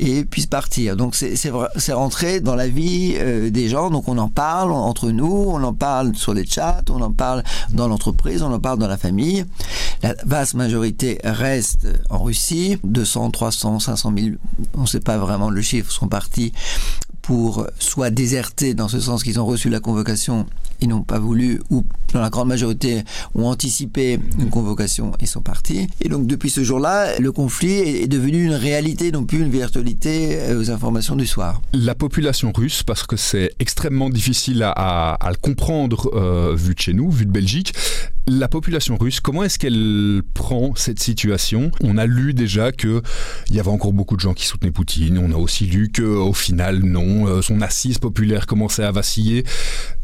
et 0.00 0.24
puissent 0.26 0.44
partir. 0.44 0.96
Donc 0.96 1.14
c'est 1.14 1.92
rentré 1.94 2.40
dans 2.40 2.56
la 2.56 2.68
vie 2.68 3.14
euh, 3.18 3.48
des 3.48 3.70
gens. 3.70 3.88
Donc 3.88 4.01
on 4.06 4.18
en 4.18 4.28
parle 4.28 4.72
entre 4.72 5.10
nous, 5.10 5.46
on 5.48 5.62
en 5.62 5.74
parle 5.74 6.14
sur 6.16 6.34
les 6.34 6.46
chats, 6.46 6.82
on 6.90 7.00
en 7.00 7.12
parle 7.12 7.42
dans 7.72 7.88
l'entreprise, 7.88 8.42
on 8.42 8.52
en 8.52 8.60
parle 8.60 8.78
dans 8.78 8.88
la 8.88 8.96
famille. 8.96 9.44
La 10.02 10.14
vaste 10.24 10.54
majorité 10.54 11.20
reste 11.24 11.86
en 12.10 12.22
Russie, 12.22 12.78
200, 12.84 13.30
300, 13.30 13.80
500 13.80 14.12
000, 14.16 14.36
on 14.74 14.82
ne 14.82 14.86
sait 14.86 15.00
pas 15.00 15.18
vraiment 15.18 15.50
le 15.50 15.62
chiffre, 15.62 15.90
sont 15.90 16.08
partis 16.08 16.52
pour 17.22 17.66
soit 17.78 18.10
déserter 18.10 18.74
dans 18.74 18.88
ce 18.88 19.00
sens 19.00 19.22
qu'ils 19.22 19.40
ont 19.40 19.46
reçu 19.46 19.68
la 19.70 19.80
convocation 19.80 20.46
ils 20.82 20.88
n'ont 20.88 21.02
pas 21.02 21.18
voulu, 21.18 21.60
ou 21.70 21.84
dans 22.12 22.20
la 22.20 22.28
grande 22.28 22.48
majorité, 22.48 23.04
ont 23.34 23.46
anticipé 23.46 24.18
une 24.38 24.50
convocation 24.50 25.12
et 25.20 25.26
sont 25.26 25.40
partis. 25.40 25.86
Et 26.00 26.08
donc 26.08 26.26
depuis 26.26 26.50
ce 26.50 26.64
jour-là, 26.64 27.18
le 27.18 27.32
conflit 27.32 27.72
est 27.72 28.08
devenu 28.08 28.44
une 28.44 28.54
réalité, 28.54 29.12
non 29.12 29.24
plus 29.24 29.38
une 29.38 29.50
virtualité 29.50 30.38
aux 30.54 30.70
informations 30.70 31.16
du 31.16 31.26
soir. 31.26 31.62
La 31.72 31.94
population 31.94 32.52
russe, 32.54 32.82
parce 32.82 33.04
que 33.04 33.16
c'est 33.16 33.52
extrêmement 33.60 34.10
difficile 34.10 34.62
à 34.64 35.28
le 35.28 35.36
comprendre 35.36 36.10
euh, 36.14 36.54
vu 36.56 36.74
de 36.74 36.80
chez 36.80 36.92
nous, 36.92 37.10
vu 37.10 37.26
de 37.26 37.30
Belgique, 37.30 37.74
la 38.26 38.48
population 38.48 38.96
russe, 38.96 39.20
comment 39.20 39.42
est-ce 39.42 39.58
qu'elle 39.58 40.22
prend 40.34 40.74
cette 40.76 41.00
situation? 41.00 41.70
On 41.82 41.98
a 41.98 42.06
lu 42.06 42.34
déjà 42.34 42.70
que 42.70 43.02
il 43.50 43.56
y 43.56 43.60
avait 43.60 43.70
encore 43.70 43.92
beaucoup 43.92 44.16
de 44.16 44.20
gens 44.20 44.34
qui 44.34 44.46
soutenaient 44.46 44.70
Poutine. 44.70 45.18
On 45.18 45.32
a 45.32 45.36
aussi 45.36 45.66
lu 45.66 45.90
que 45.90 46.02
au 46.02 46.32
final, 46.32 46.80
non, 46.80 47.26
euh, 47.26 47.42
son 47.42 47.60
assise 47.60 47.98
populaire 47.98 48.46
commençait 48.46 48.84
à 48.84 48.92
vaciller. 48.92 49.44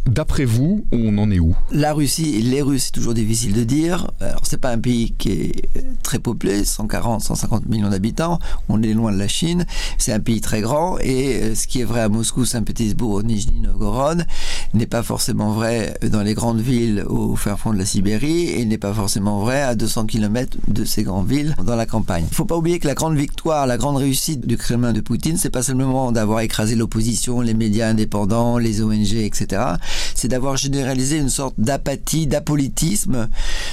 D'après 0.06 0.46
vous, 0.46 0.86
on 0.90 1.18
en 1.18 1.30
est 1.30 1.38
où? 1.38 1.54
La 1.70 1.92
Russie, 1.92 2.40
les 2.40 2.62
Russes, 2.62 2.84
c'est 2.86 2.92
toujours 2.92 3.12
difficile 3.12 3.52
de 3.52 3.62
dire. 3.62 4.10
Alors, 4.20 4.40
c'est 4.44 4.56
pas 4.56 4.70
un 4.70 4.78
pays 4.78 5.12
qui 5.18 5.30
est 5.32 5.68
très 6.02 6.18
peuplé, 6.18 6.64
140, 6.64 7.20
150 7.20 7.66
millions 7.66 7.90
d'habitants. 7.90 8.38
On 8.70 8.82
est 8.82 8.94
loin 8.94 9.12
de 9.12 9.18
la 9.18 9.28
Chine. 9.28 9.66
C'est 9.98 10.12
un 10.12 10.20
pays 10.20 10.40
très 10.40 10.62
grand. 10.62 10.98
Et 11.00 11.54
ce 11.54 11.66
qui 11.66 11.82
est 11.82 11.84
vrai 11.84 12.00
à 12.00 12.08
Moscou, 12.08 12.46
Saint-Pétersbourg, 12.46 13.22
Nijni 13.22 13.60
Novgorod, 13.60 14.24
n'est 14.72 14.86
pas 14.86 15.02
forcément 15.02 15.52
vrai 15.52 15.94
dans 16.10 16.22
les 16.22 16.32
grandes 16.32 16.60
villes 16.60 17.04
au 17.06 17.36
fin 17.36 17.56
fond 17.56 17.74
de 17.74 17.78
la 17.78 17.84
Sibérie 17.84 18.08
et 18.24 18.64
n'est 18.64 18.78
pas 18.78 18.92
forcément 18.92 19.40
vrai 19.40 19.62
à 19.62 19.74
200 19.74 20.06
km 20.06 20.56
de 20.68 20.84
ces 20.84 21.02
grandes 21.02 21.28
villes 21.28 21.54
dans 21.64 21.76
la 21.76 21.86
campagne. 21.86 22.24
Il 22.24 22.30
ne 22.30 22.34
faut 22.34 22.44
pas 22.44 22.56
oublier 22.56 22.78
que 22.78 22.86
la 22.86 22.94
grande 22.94 23.16
victoire, 23.16 23.66
la 23.66 23.76
grande 23.76 23.96
réussite 23.96 24.46
du 24.46 24.56
Kremlin 24.56 24.92
de 24.92 25.00
Poutine, 25.00 25.36
c'est 25.36 25.50
pas 25.50 25.62
seulement 25.62 26.12
d'avoir 26.12 26.40
écrasé 26.40 26.74
l'opposition, 26.74 27.40
les 27.40 27.54
médias 27.54 27.88
indépendants, 27.88 28.58
les 28.58 28.82
ONG, 28.82 29.14
etc 29.14 29.76
c'est 30.18 30.28
d'avoir 30.28 30.56
généralisé 30.56 31.18
une 31.18 31.28
sorte 31.28 31.54
d'apathie, 31.58 32.26
d'apolitisme. 32.26 33.28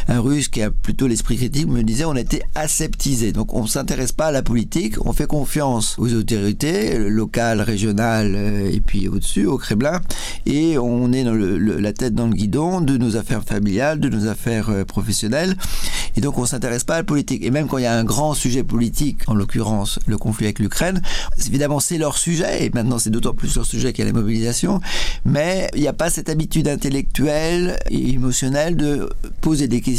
Un 0.08 0.20
russe 0.20 0.50
qui 0.50 0.62
a 0.62 0.70
plutôt 0.70 1.08
l'esprit 1.08 1.38
critique 1.38 1.68
me 1.68 1.82
disait 1.84 2.06
on 2.06 2.16
était 2.16 2.44
aseptisé. 2.54 3.32
Donc 3.32 3.54
on 3.54 3.64
ne 3.64 3.68
s'intéresse 3.68 4.12
pas 4.12 4.28
à 4.28 4.32
la 4.32 4.44
politique, 4.44 5.04
on 5.06 5.14
fait 5.14 5.28
confiance 5.28 5.96
aux 5.98 6.14
autorités 6.14 6.98
locales, 6.98 7.62
régionales 7.62 8.34
euh, 8.36 8.72
et 8.72 8.82
puis 8.82 9.08
au-dessus, 9.08 9.46
au 9.46 9.58
Kremlin, 9.58 10.02
et 10.46 10.78
on 10.78 11.12
est 11.12 11.24
dans 11.24 11.34
la 11.34 11.94
tête 11.94 12.14
dans 12.14 12.28
le 12.28 12.34
guidon 12.34 12.82
de 12.82 12.98
nos 12.98 13.18
affaires 13.18 13.44
familiales, 13.44 14.00
de 14.00 14.10
nos 14.10 14.28
affaires 14.28 14.70
euh, 14.70 14.86
professionnelles, 14.86 15.56
et 16.16 16.22
donc 16.22 16.38
on 16.38 16.46
s'intéresse 16.46 16.84
pas 16.84 16.96
à 16.96 16.98
la 16.98 17.04
politique. 17.04 17.44
Et 17.44 17.52
même 17.52 17.68
quand 17.68 17.78
il 17.78 17.84
y 17.84 17.88
a 17.88 17.98
un 17.98 18.04
grand 18.04 18.34
sujet 18.34 18.64
politique, 18.64 19.20
en 19.28 19.34
l'occurrence 19.34 20.00
le 20.06 20.18
conflit 20.18 20.46
avec 20.46 20.60
l'Ukraine, 20.60 21.02
évidemment 21.48 21.80
c'est 21.80 21.98
leur 21.98 22.18
sujet, 22.18 22.66
et 22.66 22.70
maintenant 22.74 23.00
c'est 23.00 23.10
d'autant 23.10 23.34
plus 23.34 23.56
leur 23.56 23.66
sujet 23.66 23.92
qu'il 23.92 24.06
y 24.06 24.08
a 24.08 24.12
la 24.12 24.20
mobilisation, 24.20 24.82
mais 25.26 25.70
il 25.74 25.82
n'y 25.82 25.88
a 25.88 25.94
pas 25.94 26.10
cette 26.10 26.30
habitude 26.30 26.68
intellectuelle 26.68 27.80
et 27.90 28.12
émotionnelle 28.12 28.76
de 28.76 29.10
poser 29.42 29.68
des 29.68 29.82
questions, 29.82 29.95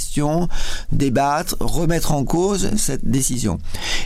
débattre, 0.92 1.56
remettre 1.60 2.12
en 2.12 2.24
cause 2.24 2.70
cette 2.76 3.04
décision. 3.04 3.58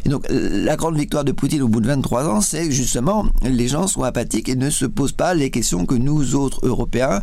Et 0.05 0.09
donc 0.09 0.27
la 0.31 0.77
grande 0.77 0.97
victoire 0.97 1.25
de 1.25 1.33
Poutine 1.33 1.63
au 1.63 1.69
bout 1.69 1.81
de 1.81 1.87
23 1.87 2.29
ans, 2.29 2.41
c'est 2.41 2.71
justement 2.71 3.27
les 3.43 3.69
gens 3.69 3.87
sont 3.87 4.03
apathiques 4.03 4.49
et 4.49 4.57
ne 4.57 4.71
se 4.71 4.87
posent 4.87 5.13
pas 5.13 5.35
les 5.35 5.51
questions 5.51 5.87
que 5.87 5.95
nous 5.95 6.35
autres 6.35 6.61
Européens 6.63 7.23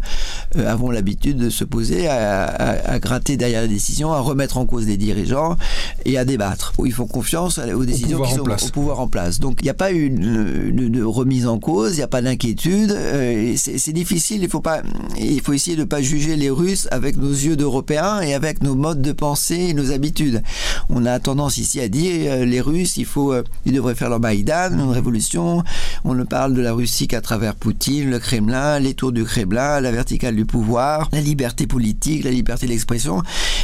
euh, 0.56 0.72
avons 0.72 0.92
l'habitude 0.92 1.38
de 1.38 1.50
se 1.50 1.64
poser, 1.64 2.08
à, 2.08 3.00
gratter 3.00 3.38
derrière 3.38 3.62
les 3.62 3.68
décisions, 3.68 4.14
à 4.14 4.20
remettre 4.20 4.58
en 4.58 4.66
cause 4.66 4.88
les 4.88 4.98
dirigeants 4.98 5.58
et 6.06 6.18
à 6.18 6.26
débattre. 6.26 6.74
Ils 6.84 6.94
font 6.94 7.08
confiance 7.08 7.60
aux 7.60 7.86
décisions 7.86 8.22
qui 8.22 8.34
sont 8.34 8.42
au 8.42 8.72
pouvoir 8.72 9.00
en 9.00 9.08
place. 9.08 9.40
Donc 9.40 9.58
il 9.62 9.64
n'y 9.66 9.70
a 9.70 9.76
pas 9.76 9.92
une, 9.92 10.74
une, 10.76 11.04
remise 11.04 11.48
en 11.48 11.60
cause, 11.60 11.94
il 11.94 11.98
n'y 11.98 12.04
a 12.04 12.08
pas 12.08 12.22
d'inquiétude. 12.22 12.92
Euh, 12.92 13.54
c'est 13.56 13.94
difficile, 13.94 14.44
il 14.44 14.50
faut, 14.50 14.62
pas, 14.62 14.82
il 15.18 15.42
faut 15.42 15.54
essayer 15.54 15.76
de 15.76 15.82
ne 15.82 15.86
pas 15.86 16.02
juger 16.02 16.36
les 16.36 16.50
Russes 16.50 16.88
avec 16.92 17.18
nos 17.18 17.30
yeux 17.30 17.56
d'Européens 17.56 18.22
et 18.22 18.34
avec 18.34 18.57
nos 18.62 18.76
modes 18.76 19.02
de 19.02 19.12
pensée 19.12 19.68
et 19.70 19.74
nos 19.74 19.92
habitudes. 19.92 20.42
On 20.90 21.06
a 21.06 21.20
tendance 21.20 21.58
ici 21.58 21.80
à 21.80 21.88
dire 21.88 22.32
euh, 22.32 22.46
les 22.46 22.62
Russes, 22.62 22.98
il 22.98 23.06
faut, 23.06 23.34
ils 23.66 23.74
devraient 23.74 23.96
faire 23.96 24.10
leur 24.10 24.20
Maïdan, 24.20 24.72
une 24.74 24.92
révolution. 24.92 25.64
On 26.04 26.14
ne 26.14 26.24
parle 26.24 26.54
de 26.54 26.62
la 26.62 26.74
Russie 26.74 27.08
qu'à 27.08 27.22
travers 27.22 27.56
Poutine, 27.56 28.10
le 28.10 28.20
Kremlin, 28.20 28.80
les 28.80 28.94
tours 28.94 29.12
du 29.12 29.24
Kremlin, 29.24 29.80
la 29.82 29.92
verticale 29.92 30.36
du 30.36 30.46
pouvoir, 30.46 31.10
la 31.12 31.22
liberté 31.22 31.68
politique, 31.68 32.24
la 32.24 32.32
liberté 32.32 32.68
d'expression. 32.68 33.22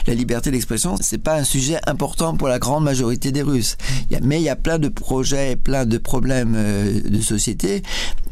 La 0.08 0.14
liberté 0.14 0.52
d'expression, 0.52 0.96
c'est 1.00 1.18
pas 1.18 1.36
un 1.36 1.44
sujet 1.44 1.80
important 1.88 2.36
pour 2.36 2.48
la 2.48 2.60
grande 2.60 2.84
majorité 2.84 3.32
des 3.32 3.42
Russes. 3.42 3.78
mais 4.22 4.40
il 4.40 4.44
y 4.44 4.50
a 4.50 4.56
plein 4.56 4.80
de 4.80 4.90
projets, 4.90 5.56
plein 5.56 5.86
de 5.86 5.98
problèmes 5.98 6.56
euh, 6.56 7.02
de 7.02 7.22
société 7.22 7.84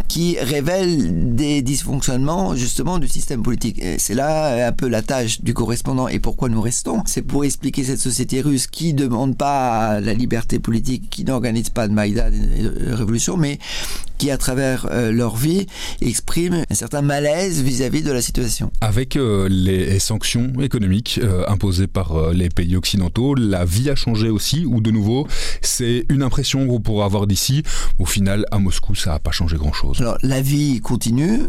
qui 0.07 0.37
révèlent 0.39 1.35
des 1.35 1.61
dysfonctionnements 1.61 2.55
justement 2.55 2.99
du 2.99 3.07
système 3.07 3.43
politique. 3.43 3.81
C'est 3.97 4.13
là 4.13 4.67
un 4.67 4.71
peu 4.73 4.89
la 4.89 5.01
tâche 5.01 5.41
du 5.41 5.53
correspondant 5.53 6.09
et 6.09 6.19
pourquoi 6.19 6.49
nous 6.51 6.61
restons. 6.61 7.01
C'est 7.05 7.21
pour 7.21 7.43
expliquer 7.43 7.83
cette 7.83 7.99
société 7.99 8.41
russe 8.41 8.67
qui 8.67 8.93
demande 8.93 9.37
pas 9.37 9.99
la 9.99 10.13
liberté 10.13 10.59
politique, 10.59 11.09
qui 11.09 11.23
n'organise 11.23 11.69
pas 11.69 11.87
de 11.87 11.93
Maïdan 11.93 12.29
de 12.31 12.93
révolution, 12.93 13.37
mais 13.37 13.59
qui, 14.21 14.29
à 14.29 14.37
travers 14.37 14.87
euh, 14.91 15.11
leur 15.11 15.35
vie, 15.35 15.65
expriment 15.99 16.63
un 16.69 16.75
certain 16.75 17.01
malaise 17.01 17.63
vis-à-vis 17.63 18.03
de 18.03 18.11
la 18.11 18.21
situation. 18.21 18.71
Avec 18.79 19.15
euh, 19.15 19.47
les 19.49 19.97
sanctions 19.97 20.53
économiques 20.61 21.19
euh, 21.23 21.43
imposées 21.47 21.87
par 21.87 22.31
les 22.31 22.49
pays 22.49 22.75
occidentaux, 22.75 23.33
la 23.33 23.65
vie 23.65 23.89
a 23.89 23.95
changé 23.95 24.29
aussi, 24.29 24.63
ou 24.67 24.79
de 24.79 24.91
nouveau, 24.91 25.27
c'est 25.61 26.05
une 26.09 26.21
impression 26.21 26.67
qu'on 26.67 26.79
pourrait 26.79 27.05
avoir 27.05 27.25
d'ici. 27.25 27.63
Au 27.97 28.05
final, 28.05 28.45
à 28.51 28.59
Moscou, 28.59 28.93
ça 28.93 29.09
n'a 29.11 29.19
pas 29.19 29.31
changé 29.31 29.57
grand-chose. 29.57 29.99
Alors, 30.01 30.19
la 30.21 30.41
vie 30.41 30.81
continue 30.81 31.39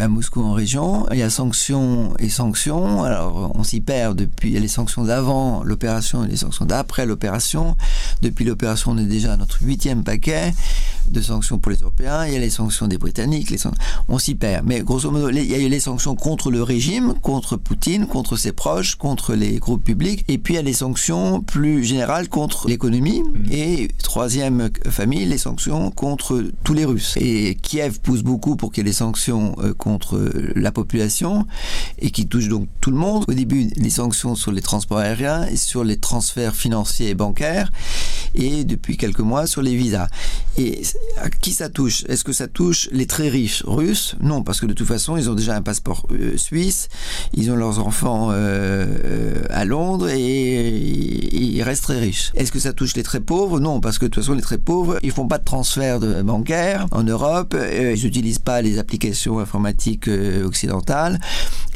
à 0.00 0.06
Moscou 0.06 0.40
en 0.42 0.52
région. 0.52 1.06
Il 1.10 1.18
y 1.18 1.22
a 1.22 1.30
sanctions 1.30 2.14
et 2.20 2.28
sanctions. 2.28 3.02
Alors, 3.02 3.52
on 3.56 3.64
s'y 3.64 3.80
perd 3.80 4.16
depuis 4.16 4.33
les 4.42 4.68
sanctions 4.68 5.04
d'avant 5.04 5.62
l'opération 5.62 6.24
et 6.24 6.28
les 6.28 6.36
sanctions 6.36 6.64
d'après 6.64 7.06
l'opération. 7.06 7.76
Depuis 8.22 8.44
l'opération, 8.44 8.92
on 8.92 8.98
est 8.98 9.04
déjà 9.04 9.32
à 9.32 9.36
notre 9.36 9.62
huitième 9.62 10.04
paquet 10.04 10.52
de 11.10 11.20
sanctions 11.20 11.58
pour 11.58 11.70
les 11.70 11.78
Européens, 11.78 12.26
il 12.26 12.32
y 12.32 12.36
a 12.36 12.38
les 12.38 12.50
sanctions 12.50 12.86
des 12.86 12.98
Britanniques, 12.98 13.50
les 13.50 13.58
on 14.08 14.18
s'y 14.18 14.34
perd. 14.34 14.66
Mais 14.66 14.80
grosso 14.80 15.10
modo, 15.10 15.30
il 15.30 15.44
y 15.44 15.54
a 15.54 15.58
eu 15.58 15.68
les 15.68 15.80
sanctions 15.80 16.14
contre 16.14 16.50
le 16.50 16.62
régime, 16.62 17.14
contre 17.22 17.56
Poutine, 17.56 18.06
contre 18.06 18.36
ses 18.36 18.52
proches, 18.52 18.96
contre 18.96 19.34
les 19.34 19.58
groupes 19.58 19.84
publics, 19.84 20.24
et 20.28 20.38
puis 20.38 20.54
il 20.54 20.56
y 20.56 20.60
a 20.60 20.62
les 20.62 20.72
sanctions 20.72 21.40
plus 21.40 21.84
générales 21.84 22.28
contre 22.28 22.68
l'économie, 22.68 23.22
mmh. 23.22 23.52
et 23.52 23.88
troisième 24.02 24.70
famille, 24.88 25.24
les 25.24 25.38
sanctions 25.38 25.90
contre 25.90 26.44
tous 26.62 26.74
les 26.74 26.84
Russes. 26.84 27.14
Et 27.16 27.56
Kiev 27.60 28.00
pousse 28.00 28.22
beaucoup 28.22 28.56
pour 28.56 28.72
qu'il 28.72 28.84
y 28.84 28.86
ait 28.86 28.90
des 28.90 28.96
sanctions 28.96 29.54
euh, 29.58 29.72
contre 29.74 30.32
la 30.54 30.72
population, 30.72 31.46
et 31.98 32.10
qui 32.10 32.26
touchent 32.26 32.48
donc 32.48 32.68
tout 32.80 32.90
le 32.90 32.96
monde. 32.96 33.24
Au 33.28 33.32
début, 33.32 33.70
les 33.76 33.90
sanctions 33.90 34.34
sur 34.34 34.52
les 34.52 34.62
transports 34.62 34.98
aériens 34.98 35.46
et 35.46 35.56
sur 35.56 35.84
les 35.84 35.96
transferts 35.96 36.54
financiers 36.54 37.10
et 37.10 37.14
bancaires, 37.14 37.70
et 38.34 38.64
depuis 38.64 38.96
quelques 38.96 39.20
mois 39.20 39.46
sur 39.46 39.62
les 39.62 39.76
visas. 39.76 40.08
Et 40.56 40.82
à 41.20 41.30
qui 41.30 41.52
ça 41.52 41.68
touche? 41.68 42.04
Est-ce 42.08 42.24
que 42.24 42.32
ça 42.32 42.46
touche 42.46 42.88
les 42.92 43.06
très 43.06 43.28
riches 43.28 43.62
russes? 43.66 44.16
Non, 44.20 44.42
parce 44.42 44.60
que 44.60 44.66
de 44.66 44.72
toute 44.72 44.86
façon, 44.86 45.16
ils 45.16 45.28
ont 45.30 45.34
déjà 45.34 45.56
un 45.56 45.62
passeport 45.62 46.06
euh, 46.12 46.36
suisse, 46.36 46.88
ils 47.32 47.50
ont 47.50 47.56
leurs 47.56 47.80
enfants 47.80 48.30
euh, 48.30 48.86
euh, 49.04 49.44
à 49.50 49.64
Londres 49.64 50.08
et, 50.08 50.68
ils 51.34 51.62
restent 51.62 51.84
très 51.84 51.98
riches. 51.98 52.32
Est-ce 52.34 52.52
que 52.52 52.58
ça 52.58 52.72
touche 52.72 52.94
les 52.94 53.02
très 53.02 53.20
pauvres? 53.20 53.60
Non, 53.60 53.80
parce 53.80 53.98
que 53.98 54.06
de 54.06 54.10
toute 54.10 54.22
façon, 54.22 54.34
les 54.34 54.42
très 54.42 54.58
pauvres, 54.58 54.98
ils 55.02 55.10
font 55.10 55.26
pas 55.26 55.38
de 55.38 55.44
transfert 55.44 56.00
de 56.00 56.22
bancaire 56.22 56.86
en 56.90 57.02
Europe, 57.02 57.56
ils 57.72 58.02
n'utilisent 58.02 58.38
pas 58.38 58.62
les 58.62 58.78
applications 58.78 59.38
informatiques 59.38 60.08
occidentales 60.44 61.20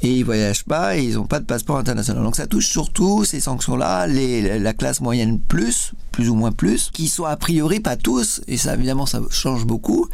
et 0.03 0.13
ils 0.13 0.25
voyagent 0.25 0.65
pas 0.65 0.97
et 0.97 1.05
ils 1.05 1.15
n'ont 1.15 1.27
pas 1.27 1.41
de 1.41 1.45
passeport 1.45 1.79
international. 1.79 2.23
Donc 2.23 2.37
ça 2.37 2.47
touche 2.47 2.69
surtout 2.69 3.25
ces 3.25 3.41
sanctions-là, 3.41 4.07
la 4.07 4.73
classe 4.73 5.01
moyenne 5.01 5.39
plus, 5.41 5.93
plus 6.13 6.29
ou 6.29 6.35
plus, 6.53 6.91
qui 6.93 7.09
sont 7.09 7.25
a 7.25 7.37
priori 7.37 7.81
pas 7.81 7.97
tous, 7.97 8.41
et 8.49 8.57
ça 8.57 8.75
évidemment 8.75 9.07
ça 9.07 9.21
change 9.31 9.67
beaucoup, 9.67 10.09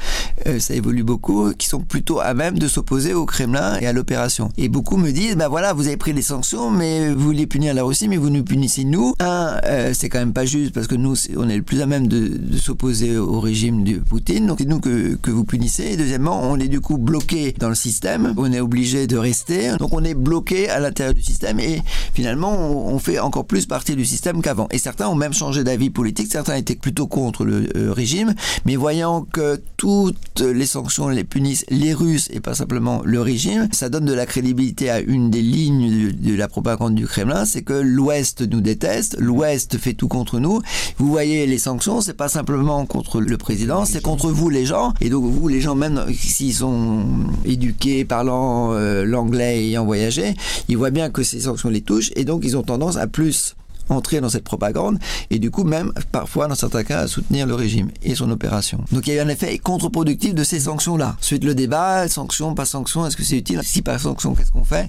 euh, 0.47 0.59
ça 0.59 0.75
évolue 0.75 1.05
beaucoup, 1.05 1.53
qui 1.53 1.67
sont 1.67 1.81
plutôt 1.81 2.21
à 2.21 2.35
même 2.35 2.59
de 2.59 2.69
s'opposer 2.69 3.15
au 3.15 3.27
Kremlin 3.27 3.79
et 3.81 3.87
à 3.87 3.93
l'opération. 3.93 4.51
Et 4.57 4.69
beaucoup 4.69 4.97
me 4.97 5.11
disent, 5.11 5.37
ben 5.37 5.49
voilà, 5.49 5.73
vous 5.73 5.87
avez 5.87 5.97
pris 5.97 6.13
les 6.13 6.23
sanctions, 6.23 6.71
mais 6.71 7.13
vous 7.13 7.21
voulez 7.21 7.47
punir 7.47 7.75
la 7.75 7.83
Russie, 7.83 8.09
mais 8.09 8.17
vous 8.17 8.31
nous 8.31 8.45
punissez 8.45 8.85
nous. 8.85 9.15
Un, 9.21 9.61
euh, 9.65 9.93
c'est 9.95 10.09
quand 10.09 10.19
même 10.19 10.33
pas 10.33 10.45
juste 10.45 10.75
parce 10.75 10.87
que 10.87 10.95
nous, 10.95 11.15
on 11.37 11.49
est 11.49 11.57
le 11.57 11.63
plus 11.63 11.81
à 11.81 11.87
même 11.87 12.09
de, 12.09 12.31
s'opposer 12.59 13.17
au 13.17 13.41
régime 13.41 13.85
de 13.85 13.99
Poutine, 13.99 14.47
donc 14.47 14.59
c'est 14.61 14.69
nous 14.69 14.81
que, 14.81 15.17
que 15.17 15.31
vous 15.31 15.45
punissez. 15.45 15.85
Et 15.93 15.97
deuxièmement, 15.97 16.41
on 16.43 16.59
est 16.59 16.69
du 16.69 16.81
coup 16.81 16.99
bloqué 16.99 17.55
dans 17.59 17.69
le 17.69 17.75
système, 17.75 18.35
on 18.37 18.53
est 18.53 18.61
obligé 18.61 19.07
de 19.07 19.17
rester, 19.17 19.77
donc 19.79 19.93
on 19.93 20.05
est 20.05 20.15
bloqué 20.15 20.69
à 20.69 20.81
l'intérieur 20.81 21.15
du 21.15 21.23
système 21.23 21.61
et 21.61 21.83
finalement 22.13 22.53
on, 22.53 22.99
fait 22.99 23.19
encore 23.19 23.45
plus 23.45 23.67
partie 23.67 23.97
du 23.97 24.05
système 24.05 24.41
qu'avant. 24.41 24.69
Et 24.71 24.79
certains 24.79 25.09
ont 25.09 25.15
même 25.15 25.33
changé 25.33 25.65
d'avis 25.65 25.91
politique, 25.91 26.24
certains 26.31 26.57
étaient 26.57 26.75
plutôt 26.75 27.07
contre 27.07 27.45
le 27.45 27.69
euh, 27.77 27.93
régime, 27.93 28.35
mais 28.65 28.77
voyant 28.77 29.23
que 29.23 29.61
toutes 29.77 30.41
les 30.41 30.67
sanctions 30.67 31.09
les 31.09 31.25
punissent 31.25 31.65
les 31.69 31.95
Russes 31.95 32.29
et 32.33 32.41
pas 32.41 32.55
simplement 32.55 33.03
le 33.05 33.21
régime, 33.21 33.69
ça 33.73 33.89
donne 33.89 34.05
de 34.05 34.13
la 34.13 34.27
crédibilité 34.27 34.91
à 34.91 35.01
une 35.01 35.31
des 35.31 35.43
lignes 35.43 36.13
de, 36.13 36.35
la 36.35 36.49
propagande 36.49 36.95
du 36.95 37.07
Kremlin, 37.07 37.45
c'est 37.45 37.63
que 37.63 37.75
l'Ouest 37.75 38.43
nous 38.43 38.61
déteste, 38.61 39.17
l'Ouest 39.19 39.79
fait 39.79 39.95
tout 39.95 40.09
contre 40.09 40.39
nous. 40.39 40.61
Vous 40.99 41.09
voyez, 41.09 41.47
les 41.47 41.59
sanctions, 41.59 42.01
c'est 42.01 42.15
pas 42.15 42.29
simplement 42.29 42.87
contre 42.87 43.21
le 43.21 43.37
président, 43.37 43.85
c'est 43.85 44.03
contre 44.03 44.31
vous 44.31 44.49
les 44.51 44.67
gens. 44.67 44.93
Et 45.01 45.11
donc 45.11 45.25
vous, 45.25 45.49
les 45.49 45.61
gens, 45.61 45.75
même 45.75 46.05
s'ils 46.13 46.55
sont 46.55 47.05
éduqués, 47.45 48.05
parlant 48.05 48.73
euh, 48.73 49.05
l'anglais 49.05 49.63
et 49.63 49.69
ayant 49.69 49.85
voyagé, 49.85 50.35
ils 50.69 50.77
voient 50.77 50.91
bien 50.91 51.11
que 51.11 51.23
ces 51.23 51.41
sanctions 51.41 51.69
les 51.69 51.83
touchent 51.83 52.11
et 52.17 52.25
donc 52.25 52.43
ils 52.45 52.57
ont 52.57 52.63
tendance 52.63 52.97
à 52.97 53.07
plus 53.07 53.55
entrer 53.89 54.21
dans 54.21 54.29
cette 54.29 54.45
propagande 54.45 54.99
et 55.31 55.39
du 55.39 55.51
coup 55.51 55.65
même 55.65 55.93
parfois 56.13 56.47
dans 56.49 56.55
certains 56.55 56.85
cas 56.85 57.07
soutenir 57.07 57.47
le 57.47 57.55
régime 57.55 57.91
et 58.03 58.15
son 58.15 58.31
opération. 58.31 58.85
Donc 58.93 59.07
il 59.07 59.15
y 59.15 59.19
a 59.19 59.23
eu 59.23 59.27
un 59.27 59.29
effet 59.29 59.59
contre-productif 59.59 60.35
de 60.35 60.45
ces 60.45 60.61
sanctions-là. 60.61 61.17
Suite 61.21 61.45
le 61.45 61.55
débat, 61.55 62.09
sanctions, 62.09 62.55
pas 62.55 62.65
sanctions, 62.65 63.07
est-ce 63.07 63.17
que 63.17 63.23
c'est 63.23 63.37
utile? 63.37 63.61
Si 63.63 63.83
pas 63.83 63.99
sanctions, 63.99 64.35
qu'est-ce 64.35 64.51
qu'on 64.51 64.65
fait? 64.65 64.89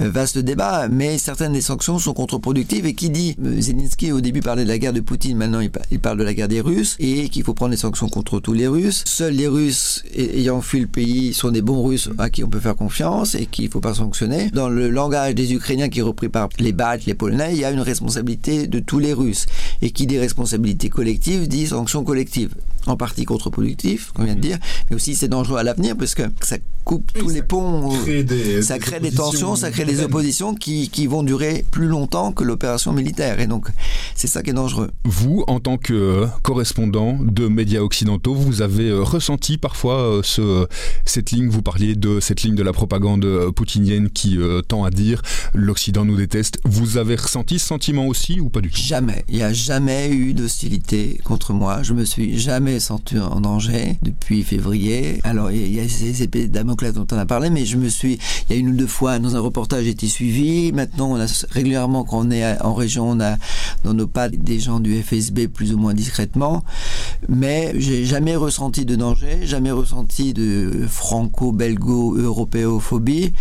Euh, 0.00 0.10
Vaste 0.10 0.38
débat, 0.38 0.88
mais 0.88 1.18
certaines 1.18 1.52
des 1.52 1.60
sanctions 1.60 1.98
sont 1.98 2.14
contre-productives 2.14 2.86
et 2.86 2.94
qui 2.94 3.10
dit 3.10 3.36
euh, 3.44 3.60
Zelensky 3.60 4.12
au 4.12 4.20
début 4.20 4.40
parlait 4.40 4.64
de 4.64 4.68
la 4.68 4.78
guerre 4.78 4.92
de 4.92 5.00
Poutine, 5.00 5.36
maintenant 5.36 5.60
il 5.60 6.00
parle 6.00 6.18
de 6.18 6.24
la 6.24 6.34
guerre 6.34 6.48
des 6.48 6.60
Russes 6.60 6.96
et 6.98 7.28
qu'il 7.28 7.44
faut 7.44 7.54
prendre 7.54 7.72
des 7.72 7.76
sanctions 7.76 8.08
contre 8.08 8.40
tous 8.40 8.52
les 8.52 8.66
Russes. 8.66 9.04
Seuls 9.06 9.34
les 9.34 9.48
Russes 9.48 10.02
ayant 10.16 10.60
fui 10.60 10.80
le 10.80 10.86
pays 10.86 11.34
sont 11.34 11.50
des 11.50 11.62
bons 11.62 11.82
Russes 11.82 12.10
à 12.18 12.30
qui 12.30 12.44
on 12.44 12.48
peut 12.48 12.60
faire 12.60 12.76
confiance 12.76 13.34
et 13.34 13.46
qu'il 13.46 13.66
ne 13.66 13.70
faut 13.70 13.80
pas 13.80 13.94
sanctionner. 13.94 14.50
Dans 14.50 14.68
le 14.68 14.88
langage 14.88 15.34
des 15.34 15.52
Ukrainiens 15.52 15.88
qui 15.88 16.00
est 16.00 16.02
repris 16.02 16.28
par 16.28 16.48
les 16.58 16.72
Baltes, 16.72 17.06
les 17.06 17.14
Polonais, 17.14 17.52
il 17.52 17.58
y 17.58 17.64
a 17.64 17.70
une 17.70 17.80
responsabilité 17.80 18.13
de 18.22 18.78
tous 18.80 18.98
les 18.98 19.12
Russes. 19.12 19.46
Et 19.82 19.90
qui 19.90 20.06
dit 20.06 20.18
responsabilité 20.18 20.88
collective 20.88 21.48
dit 21.48 21.66
sanction 21.66 22.04
collective. 22.04 22.54
en 22.86 22.96
partie 22.96 23.24
contre-productif, 23.24 24.12
on 24.18 24.24
vient 24.24 24.34
de 24.34 24.40
dire, 24.40 24.58
mais 24.90 24.96
aussi 24.96 25.14
c'est 25.14 25.28
dangereux 25.28 25.58
à 25.58 25.62
l'avenir 25.62 25.96
parce 25.96 26.14
que 26.14 26.22
ça 26.42 26.56
coupe 26.84 27.10
tous 27.12 27.30
les 27.30 27.42
ponts, 27.42 27.90
ça 28.62 28.78
crée 28.78 29.00
des, 29.00 29.10
tensions, 29.10 29.56
ça 29.56 29.70
crée 29.70 29.84
des 29.84 30.02
oppositions 30.02 30.54
qui, 30.54 30.90
qui 30.90 31.06
vont 31.06 31.22
durer 31.22 31.64
plus 31.70 31.86
longtemps 31.86 32.32
que 32.32 32.44
l'opération 32.44 32.92
militaire. 32.92 33.40
Et 33.40 33.46
donc, 33.46 33.68
c'est 34.14 34.26
ça 34.26 34.42
qui 34.42 34.50
est 34.50 34.54
dangereux. 34.54 34.90
Vous, 35.04 35.44
en 35.46 35.60
tant 35.60 35.78
que 35.78 36.26
correspondant 36.42 37.16
de 37.20 37.48
médias 37.48 37.80
occidentaux, 37.80 38.34
vous 38.34 38.62
avez 38.62 38.92
ressenti 38.92 39.58
parfois 39.58 40.20
ce, 40.22 40.66
cette 41.04 41.30
ligne, 41.30 41.48
vous 41.48 41.62
parliez 41.62 41.94
de 41.94 42.20
cette 42.20 42.42
ligne 42.42 42.54
de 42.54 42.62
la 42.62 42.72
propagande 42.72 43.50
poutinienne 43.52 44.10
qui 44.10 44.38
tend 44.68 44.84
à 44.84 44.90
dire 44.90 45.22
l'Occident 45.54 46.04
nous 46.04 46.16
déteste. 46.16 46.58
Vous 46.64 46.98
avez 46.98 47.16
ressenti 47.16 47.58
ce 47.58 47.66
sentiment 47.66 48.06
aussi 48.06 48.40
ou 48.40 48.50
pas 48.50 48.60
du 48.60 48.70
tout? 48.70 48.80
Jamais. 48.80 49.24
Il 49.28 49.36
n'y 49.36 49.42
a 49.42 49.52
jamais 49.52 50.10
eu 50.10 50.34
d'hostilité 50.34 51.20
contre 51.24 51.52
moi. 51.52 51.82
Je 51.82 51.94
me 51.94 52.04
suis 52.04 52.38
jamais 52.38 52.80
senti 52.80 53.18
en 53.18 53.40
danger 53.40 53.98
depuis 54.02 54.42
février. 54.42 55.20
Alors, 55.24 55.50
il 55.50 55.74
y 55.74 55.80
a 55.80 55.88
ces 55.88 56.22
épées 56.22 56.48
Damoclès 56.74 56.92
dont 56.92 57.06
on 57.12 57.18
a 57.18 57.26
parlé, 57.26 57.50
mais 57.50 57.64
je 57.64 57.76
me 57.76 57.88
suis. 57.88 58.18
Il 58.48 58.54
y 58.54 58.56
a 58.56 58.60
une 58.60 58.70
ou 58.70 58.72
deux 58.72 58.86
fois 58.86 59.18
dans 59.18 59.36
un 59.36 59.40
reportage, 59.40 59.84
j'ai 59.84 59.90
été 59.90 60.08
suivi. 60.08 60.72
Maintenant, 60.72 61.10
on 61.12 61.20
a 61.20 61.26
régulièrement, 61.50 62.04
quand 62.04 62.26
on 62.26 62.30
est 62.30 62.62
en 62.62 62.72
région, 62.74 63.10
on 63.10 63.20
a 63.20 63.36
dans 63.84 63.92
nos 63.94 64.06
pas 64.06 64.28
des 64.28 64.58
gens 64.58 64.80
du 64.80 65.02
FSB 65.02 65.48
plus 65.48 65.72
ou 65.72 65.78
moins 65.78 65.94
discrètement. 65.94 66.62
Mais 67.28 67.72
j'ai 67.76 68.04
jamais 68.04 68.36
ressenti 68.36 68.84
de 68.84 68.96
danger, 68.96 69.38
jamais 69.44 69.70
ressenti 69.70 70.34
de 70.34 70.84
franco-belgo-européophobie. 70.88 73.32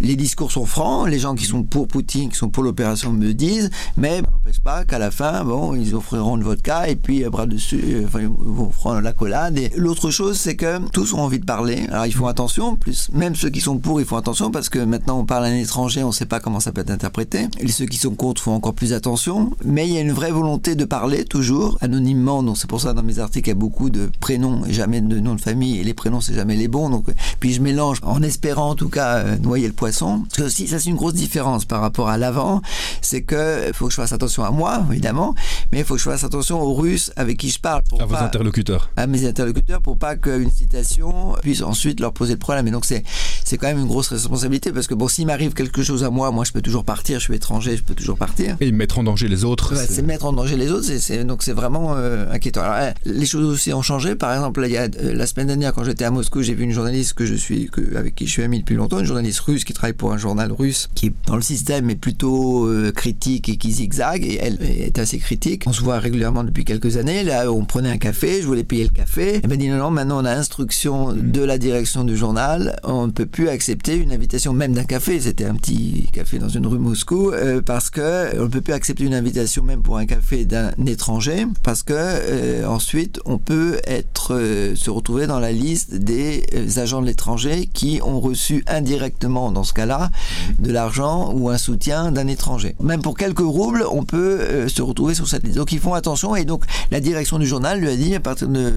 Les 0.00 0.16
discours 0.16 0.50
sont 0.52 0.66
francs. 0.66 1.08
Les 1.08 1.18
gens 1.18 1.34
qui 1.34 1.44
sont 1.44 1.62
pour 1.62 1.88
Poutine, 1.88 2.30
qui 2.30 2.36
sont 2.36 2.48
pour 2.48 2.62
l'opération 2.62 3.12
me 3.12 3.32
disent, 3.32 3.70
mais 3.96 4.22
n'empêche 4.22 4.60
pas 4.60 4.84
qu'à 4.84 4.98
la 4.98 5.10
fin, 5.10 5.44
bon, 5.44 5.74
ils 5.74 5.94
offriront 5.94 6.36
le 6.36 6.44
vodka 6.44 6.88
et 6.88 6.96
puis 6.96 7.24
bras 7.24 7.46
dessus, 7.46 7.82
euh, 7.94 8.04
enfin, 8.06 8.20
ils 8.20 8.60
offriront 8.60 9.00
la 9.00 9.12
collade. 9.12 9.58
Et 9.58 9.72
l'autre 9.76 10.10
chose, 10.10 10.38
c'est 10.38 10.56
que 10.56 10.78
tous 10.90 11.14
ont 11.14 11.20
envie 11.20 11.38
de 11.38 11.44
parler. 11.44 11.86
Alors 11.90 12.06
ils 12.06 12.14
font 12.14 12.26
attention, 12.26 12.76
plus 12.76 13.08
même 13.12 13.34
ceux 13.34 13.50
qui 13.50 13.60
sont 13.60 13.78
pour, 13.78 14.00
ils 14.00 14.06
font 14.06 14.16
attention 14.16 14.50
parce 14.50 14.68
que 14.68 14.78
maintenant 14.78 15.18
on 15.20 15.24
parle 15.24 15.44
à 15.44 15.48
un 15.48 15.54
étranger, 15.54 16.02
on 16.02 16.08
ne 16.08 16.12
sait 16.12 16.26
pas 16.26 16.40
comment 16.40 16.60
ça 16.60 16.72
peut 16.72 16.80
être 16.80 16.90
interprété. 16.90 17.46
Et 17.60 17.68
ceux 17.68 17.86
qui 17.86 17.98
sont 17.98 18.14
contre 18.14 18.42
font 18.42 18.54
encore 18.54 18.74
plus 18.74 18.92
attention. 18.92 19.52
Mais 19.64 19.86
il 19.86 19.94
y 19.94 19.98
a 19.98 20.00
une 20.00 20.12
vraie 20.12 20.30
volonté 20.30 20.74
de 20.74 20.84
parler 20.84 21.24
toujours 21.24 21.78
anonymement. 21.80 22.42
Donc 22.42 22.58
c'est 22.58 22.68
pour 22.68 22.80
ça 22.80 22.92
dans 22.92 23.02
mes 23.02 23.18
articles 23.18 23.48
il 23.48 23.50
y 23.50 23.52
a 23.52 23.56
beaucoup 23.56 23.90
de 23.90 24.10
prénoms 24.20 24.64
et 24.66 24.72
jamais 24.72 25.00
de 25.00 25.20
nom 25.20 25.34
de 25.34 25.40
famille. 25.40 25.78
Et 25.78 25.84
les 25.84 25.94
prénoms 25.94 26.20
c'est 26.20 26.34
jamais 26.34 26.56
les 26.56 26.68
bons. 26.68 26.90
Donc 26.90 27.06
puis 27.40 27.52
je 27.52 27.60
mélange 27.60 27.98
en 28.02 28.22
espérant 28.22 28.70
en 28.70 28.74
tout 28.74 28.88
cas 28.88 29.18
euh, 29.18 29.38
noyer 29.38 29.66
le 29.66 29.72
poisson. 29.82 30.20
Parce 30.20 30.36
que 30.36 30.42
aussi 30.44 30.68
ça 30.68 30.78
c'est 30.78 30.90
une 30.90 30.96
grosse 30.96 31.14
différence 31.14 31.64
par 31.64 31.80
rapport 31.80 32.08
à 32.08 32.16
l'avant, 32.16 32.62
c'est 33.00 33.22
que 33.22 33.72
faut 33.74 33.86
que 33.86 33.90
je 33.90 33.96
fasse 33.96 34.12
attention 34.12 34.44
à 34.44 34.52
moi 34.52 34.86
évidemment, 34.92 35.34
mais 35.72 35.80
il 35.80 35.84
faut 35.84 35.94
que 35.94 36.00
je 36.00 36.08
fasse 36.08 36.22
attention 36.22 36.60
aux 36.60 36.72
Russes 36.72 37.10
avec 37.16 37.36
qui 37.36 37.50
je 37.50 37.58
parle. 37.58 37.82
à 37.98 38.04
vos 38.04 38.14
interlocuteurs. 38.14 38.90
À 38.96 39.08
mes 39.08 39.26
interlocuteurs 39.26 39.82
pour 39.82 39.98
pas 39.98 40.14
qu'une 40.14 40.52
citation 40.52 41.34
puisse 41.42 41.62
ensuite 41.62 41.98
leur 41.98 42.12
poser 42.12 42.34
le 42.34 42.38
problème. 42.38 42.68
Et 42.68 42.70
donc 42.70 42.84
c'est 42.84 43.02
c'est 43.44 43.58
quand 43.58 43.68
même 43.68 43.78
une 43.78 43.86
grosse 43.86 44.08
responsabilité 44.08 44.72
parce 44.72 44.86
que 44.86 44.94
bon 44.94 45.08
s'il 45.08 45.26
m'arrive 45.26 45.54
quelque 45.54 45.82
chose 45.82 46.04
à 46.04 46.10
moi, 46.10 46.30
moi 46.30 46.44
je 46.44 46.52
peux 46.52 46.62
toujours 46.62 46.84
partir. 46.84 47.18
Je 47.18 47.24
suis 47.24 47.34
étranger, 47.34 47.76
je 47.76 47.82
peux 47.82 47.94
toujours 47.94 48.16
partir. 48.16 48.56
Et 48.60 48.72
mettre 48.72 48.98
en 48.98 49.04
danger 49.04 49.28
les 49.28 49.44
autres. 49.44 49.74
c'est 49.76 50.02
mettre 50.02 50.26
en 50.26 50.32
danger 50.32 50.56
les 50.56 50.70
autres. 50.70 50.86
C'est 50.98 51.24
donc 51.24 51.42
c'est 51.42 51.52
vraiment 51.52 51.94
euh, 51.96 52.26
inquiétant. 52.32 52.62
Alors, 52.62 52.76
euh, 52.76 52.90
les 53.04 53.26
choses 53.26 53.44
aussi 53.44 53.72
ont 53.72 53.82
changé. 53.82 54.14
Par 54.14 54.32
exemple, 54.32 54.62
il 54.64 54.72
y 54.72 54.76
a, 54.76 54.82
euh, 54.82 55.14
la 55.14 55.26
semaine 55.26 55.46
dernière 55.46 55.72
quand 55.72 55.84
j'étais 55.84 56.04
à 56.04 56.10
Moscou, 56.10 56.42
j'ai 56.42 56.54
vu 56.54 56.64
une 56.64 56.72
journaliste 56.72 57.14
que 57.14 57.26
je 57.26 57.34
suis 57.34 57.68
que, 57.70 57.96
avec 57.96 58.14
qui 58.14 58.26
je 58.26 58.32
suis 58.32 58.42
ami 58.42 58.60
depuis 58.60 58.76
longtemps, 58.76 58.98
une 58.98 59.06
journaliste 59.06 59.40
russe 59.40 59.64
qui 59.64 59.72
travaille 59.72 59.94
pour 59.94 60.12
un 60.12 60.18
journal 60.18 60.52
russe 60.52 60.88
qui 60.94 61.06
est 61.06 61.12
dans 61.26 61.36
le 61.36 61.42
système 61.42 61.90
est 61.90 61.96
plutôt 61.96 62.70
critique 62.94 63.48
et 63.48 63.56
qui 63.56 63.72
zigzague 63.72 64.24
et 64.24 64.38
elle 64.40 64.58
est 64.62 64.98
assez 64.98 65.18
critique. 65.18 65.64
On 65.66 65.72
se 65.72 65.82
voit 65.82 65.98
régulièrement 65.98 66.44
depuis 66.44 66.64
quelques 66.64 66.96
années. 66.96 67.24
Là, 67.24 67.50
on 67.52 67.64
prenait 67.64 67.90
un 67.90 67.98
café, 67.98 68.40
je 68.40 68.46
voulais 68.46 68.64
payer 68.64 68.84
le 68.84 68.90
café. 68.90 69.40
Elle 69.42 69.48
m'a 69.48 69.56
dit 69.56 69.68
non, 69.68 69.76
non, 69.76 69.90
maintenant 69.90 70.22
on 70.22 70.24
a 70.24 70.32
instruction 70.32 71.12
de 71.12 71.42
la 71.42 71.58
direction 71.58 72.04
du 72.04 72.16
journal. 72.16 72.78
On 72.84 73.06
ne 73.06 73.12
peut 73.12 73.26
plus 73.32 73.48
accepter 73.48 73.96
une 73.96 74.12
invitation, 74.12 74.52
même 74.52 74.74
d'un 74.74 74.84
café. 74.84 75.18
C'était 75.18 75.46
un 75.46 75.54
petit 75.54 76.06
café 76.12 76.38
dans 76.38 76.50
une 76.50 76.66
rue 76.66 76.78
Moscou, 76.78 77.30
euh, 77.32 77.62
parce 77.62 77.90
que 77.90 78.38
on 78.38 78.42
ne 78.42 78.48
peut 78.48 78.60
plus 78.60 78.74
accepter 78.74 79.04
une 79.04 79.14
invitation, 79.14 79.64
même 79.64 79.82
pour 79.82 79.96
un 79.96 80.06
café 80.06 80.44
d'un 80.44 80.70
étranger, 80.86 81.46
parce 81.62 81.82
que 81.82 81.94
euh, 81.96 82.66
ensuite 82.66 83.20
on 83.24 83.38
peut 83.38 83.80
être 83.84 84.34
euh, 84.34 84.76
se 84.76 84.90
retrouver 84.90 85.26
dans 85.26 85.40
la 85.40 85.50
liste 85.50 85.94
des 85.94 86.44
agents 86.76 87.00
de 87.00 87.06
l'étranger 87.06 87.68
qui 87.72 88.00
ont 88.04 88.20
reçu 88.20 88.62
indirectement, 88.68 89.50
dans 89.50 89.64
ce 89.64 89.72
cas-là, 89.72 90.10
de 90.58 90.70
l'argent 90.70 91.32
ou 91.34 91.48
un 91.48 91.58
soutien 91.58 92.12
d'un 92.12 92.28
étranger. 92.28 92.76
Même 92.80 93.00
pour 93.00 93.16
quelques 93.16 93.38
roubles, 93.40 93.84
on 93.90 94.04
peut 94.04 94.68
se 94.68 94.82
retrouver 94.82 95.14
sur 95.14 95.26
cette 95.26 95.44
liste. 95.44 95.56
Donc 95.56 95.72
ils 95.72 95.80
font 95.80 95.94
attention 95.94 96.36
et 96.36 96.44
donc 96.44 96.64
la 96.90 97.00
direction 97.00 97.38
du 97.38 97.46
journal 97.46 97.80
lui 97.80 97.88
a 97.88 97.96
dit 97.96 98.14
à 98.14 98.20
partir 98.20 98.48
de 98.48 98.72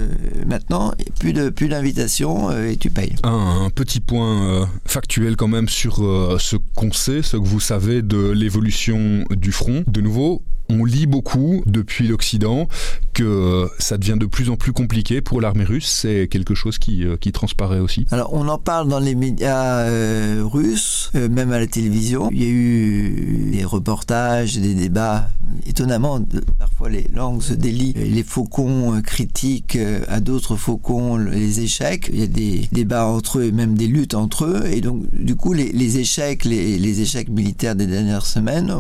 maintenant, 0.48 0.94
plus 1.20 1.34
de 1.34 1.50
plus 1.50 1.68
d'invitations 1.68 2.52
et 2.52 2.78
tu 2.78 2.90
payes. 2.90 3.16
Un, 3.24 3.70
petit 3.70 4.00
point 4.00 4.45
euh, 4.46 4.66
factuel 4.86 5.36
quand 5.36 5.48
même 5.48 5.68
sur 5.68 6.04
euh, 6.04 6.38
ce 6.40 6.56
qu'on 6.76 6.92
sait, 6.92 7.22
ce 7.22 7.38
que 7.38 7.46
vous 7.46 7.60
savez 7.60 8.02
de 8.02 8.30
l'évolution 8.30 9.26
du 9.32 9.52
front. 9.52 9.84
De 9.88 10.02
nouveau, 10.02 10.44
on 10.70 10.86
lit 10.86 11.08
beaucoup 11.08 11.64
depuis 11.66 12.08
l'Occident 12.08 12.68
que 13.16 13.70
ça 13.80 13.98
devient 13.98 14.18
de 14.20 14.26
plus 14.26 14.50
en 14.50 14.58
plus 14.58 14.74
compliqué 14.74 15.22
pour 15.22 15.40
l'armée 15.40 15.64
russe. 15.64 15.88
C'est 15.88 16.28
quelque 16.28 16.54
chose 16.54 16.78
qui, 16.78 17.06
euh, 17.06 17.16
qui, 17.16 17.32
transparaît 17.32 17.80
aussi. 17.80 18.06
Alors 18.12 18.34
on 18.34 18.48
en 18.50 18.58
parle 18.58 18.90
dans 18.90 19.00
les 19.00 19.16
médias 19.16 19.80
euh, 19.80 20.44
russes, 20.44 21.12
euh, 21.16 21.30
même 21.30 21.52
à 21.54 21.60
la 21.60 21.66
télévision. 21.66 22.30
Il 22.32 22.44
y 22.44 22.46
a 22.46 22.50
eu 22.50 23.52
des 23.54 23.64
reportages, 23.64 24.58
des 24.58 24.76
débats. 24.76 25.30
Étonnamment, 25.66 26.20
parfois 26.60 26.90
les 26.90 27.08
langues 27.14 27.42
se 27.42 27.54
délient. 27.54 27.94
Les 27.94 28.24
faucons 28.24 29.02
critiquent 29.02 29.80
à 30.10 30.20
d'autres 30.20 30.58
faucons 30.58 31.16
les 31.16 31.62
échecs. 31.62 32.10
Il 32.12 32.20
y 32.20 32.24
a 32.24 32.28
des 32.28 32.68
débats 32.74 33.06
entre 33.06 33.40
eux, 33.40 33.52
même 33.52 33.76
des 33.76 33.88
luttes 33.88 34.14
entre 34.14 34.46
eux. 34.46 34.66
Et 34.68 34.82
donc 34.82 35.04
du 35.14 35.36
coup, 35.36 35.54
les, 35.54 35.98
échecs, 35.98 36.44
les, 36.44 37.02
échecs 37.02 37.30
militaires 37.30 37.76
des 37.76 37.88
dernières 37.88 38.26
semaines, 38.26 38.76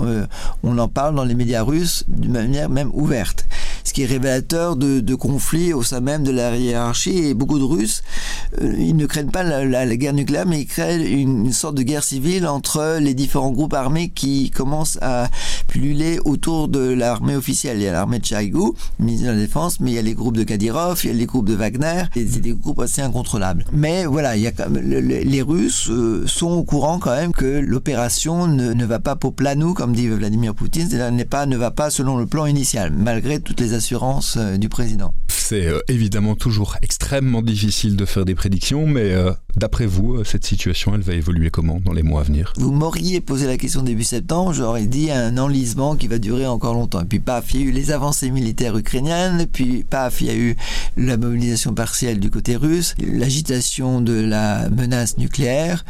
on 0.63 0.77
en 0.77 0.87
parle 0.89 1.15
dans 1.15 1.23
les 1.23 1.35
médias 1.35 1.63
russes 1.63 2.03
d'une 2.09 2.33
manière 2.33 2.69
même 2.69 2.91
ouverte. 2.93 3.47
Ce 3.85 3.93
qui 3.93 4.03
est 4.03 4.07
révélateur 4.07 4.75
de, 4.75 5.15
conflits 5.15 5.71
au 5.71 5.81
sein 5.81 6.01
même 6.01 6.23
de 6.23 6.31
la 6.31 6.57
hiérarchie. 6.57 7.17
Et 7.19 7.33
beaucoup 7.33 7.59
de 7.59 7.63
Russes, 7.63 8.03
euh, 8.61 8.73
ils 8.77 8.95
ne 8.95 9.05
craignent 9.05 9.31
pas 9.31 9.43
la, 9.43 9.95
guerre 9.95 10.13
nucléaire, 10.13 10.45
mais 10.45 10.61
ils 10.61 10.67
craignent 10.67 11.05
une, 11.05 11.53
sorte 11.53 11.75
de 11.75 11.83
guerre 11.83 12.03
civile 12.03 12.47
entre 12.47 12.97
les 12.99 13.13
différents 13.13 13.51
groupes 13.51 13.73
armés 13.73 14.09
qui 14.09 14.49
commencent 14.49 14.97
à 15.01 15.29
pulluler 15.67 16.19
autour 16.25 16.67
de 16.67 16.79
l'armée 16.79 17.35
officielle. 17.35 17.77
Il 17.77 17.83
y 17.83 17.87
a 17.87 17.93
l'armée 17.93 18.19
de 18.19 18.25
Chaïgou, 18.25 18.75
ministre 18.99 19.27
de 19.27 19.31
la 19.31 19.37
Défense, 19.37 19.79
mais 19.79 19.91
il 19.91 19.93
y 19.93 19.99
a 19.99 20.01
les 20.01 20.13
groupes 20.13 20.35
de 20.35 20.43
Kadyrov, 20.43 20.99
il 21.03 21.07
y 21.07 21.09
a 21.11 21.13
les 21.13 21.25
groupes 21.25 21.47
de 21.47 21.53
Wagner, 21.53 22.03
c'est 22.13 22.41
des 22.41 22.53
groupes 22.53 22.81
assez 22.81 23.01
incontrôlables. 23.01 23.65
Mais 23.71 24.05
voilà, 24.05 24.35
il 24.35 24.41
y 24.41 24.47
a 24.47 24.51
les 24.67 25.41
Russes 25.41 25.89
euh, 25.89 26.25
sont 26.27 26.51
au 26.51 26.63
courant 26.63 26.99
quand 26.99 27.15
même 27.15 27.31
que 27.31 27.45
l'opération 27.45 28.47
ne, 28.47 28.73
ne, 28.73 28.85
va 28.85 28.99
pas 28.99 29.15
pour 29.15 29.33
planou, 29.33 29.73
comme 29.73 29.93
dit 29.93 30.07
Vladimir 30.07 30.53
Poutine, 30.55 30.89
c'est-à-dire 30.89 31.27
pas 31.27 31.45
ne 31.45 31.57
va 31.57 31.71
pas 31.71 31.89
selon 31.89 32.17
le 32.17 32.25
plan 32.25 32.45
initial, 32.45 32.91
malgré 32.91 33.39
toutes 33.39 33.59
les 33.59 33.74
assurances 33.75 34.37
euh, 34.37 34.57
du 34.57 34.69
président. 34.69 35.13
C'est 35.27 35.67
euh, 35.67 35.79
évidemment 35.87 36.35
toujours 36.35 36.75
extrêmement 36.81 37.43
difficile 37.43 37.95
de 37.95 38.05
faire 38.05 38.25
des 38.25 38.33
prédictions, 38.33 38.87
mais 38.87 39.13
euh, 39.13 39.31
d'après 39.55 39.85
vous, 39.85 40.23
cette 40.23 40.45
situation, 40.45 40.95
elle 40.95 41.01
va 41.01 41.13
évoluer 41.13 41.51
comment 41.51 41.79
dans 41.79 41.93
les 41.93 42.01
mois 42.01 42.21
à 42.21 42.23
venir? 42.23 42.53
Vous 42.57 42.71
m'auriez 42.71 43.21
posé 43.21 43.45
la 43.45 43.57
question 43.57 43.83
début 43.83 44.03
septembre, 44.03 44.53
j'aurais 44.53 44.87
dit 44.87 45.11
un 45.11 45.37
enlisement 45.37 45.95
qui 45.95 46.07
va 46.07 46.17
durer 46.17 46.47
encore 46.47 46.73
longtemps. 46.73 47.01
Et 47.01 47.05
puis 47.05 47.19
paf, 47.19 47.53
il 47.53 47.61
y 47.61 47.63
a 47.63 47.67
eu 47.67 47.71
les 47.71 47.91
avancées 47.91 48.31
militaires 48.31 48.75
ukrainiennes, 48.75 49.45
puis 49.51 49.85
paf, 49.87 50.21
il 50.21 50.27
y 50.27 50.31
a 50.31 50.35
eu 50.35 50.55
la 50.97 51.17
mobilisation 51.17 51.75
partielle 51.75 52.19
du 52.19 52.31
côté 52.31 52.55
russe, 52.55 52.95
l'agitation 52.99 54.01
de 54.01 54.13
la 54.13 54.69
menace 54.69 55.19
nucléaire. 55.19 55.85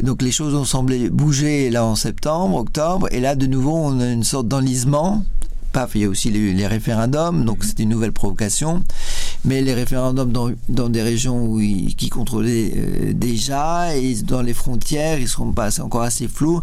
Donc 0.00 0.22
les 0.22 0.30
choses 0.30 0.54
ont 0.54 0.64
semblé 0.64 1.10
bouger 1.10 1.70
là 1.70 1.84
en 1.84 1.96
septembre, 1.96 2.56
octobre, 2.56 3.08
et 3.10 3.18
là 3.18 3.34
de 3.34 3.46
nouveau 3.46 3.76
on 3.76 3.98
a 3.98 4.06
une 4.06 4.24
sorte 4.24 4.46
d'enlisement 4.46 5.24
paf, 5.72 5.92
il 5.94 6.02
y 6.02 6.04
a 6.04 6.08
aussi 6.08 6.30
les, 6.30 6.66
référendums, 6.66 7.44
donc 7.44 7.64
c'est 7.64 7.78
une 7.80 7.88
nouvelle 7.88 8.12
provocation. 8.12 8.82
Mais 9.44 9.60
les 9.62 9.74
référendums 9.74 10.32
dans, 10.32 10.50
dans 10.68 10.88
des 10.88 11.02
régions 11.02 11.44
où 11.46 11.60
ils, 11.60 11.94
qui 11.96 12.08
contrôlaient 12.08 12.72
euh, 12.76 13.12
déjà 13.12 13.96
et 13.96 14.14
dans 14.22 14.42
les 14.42 14.54
frontières, 14.54 15.18
ils 15.18 15.28
sont 15.28 15.52
pas, 15.52 15.80
encore 15.80 16.02
assez 16.02 16.28
flou. 16.28 16.62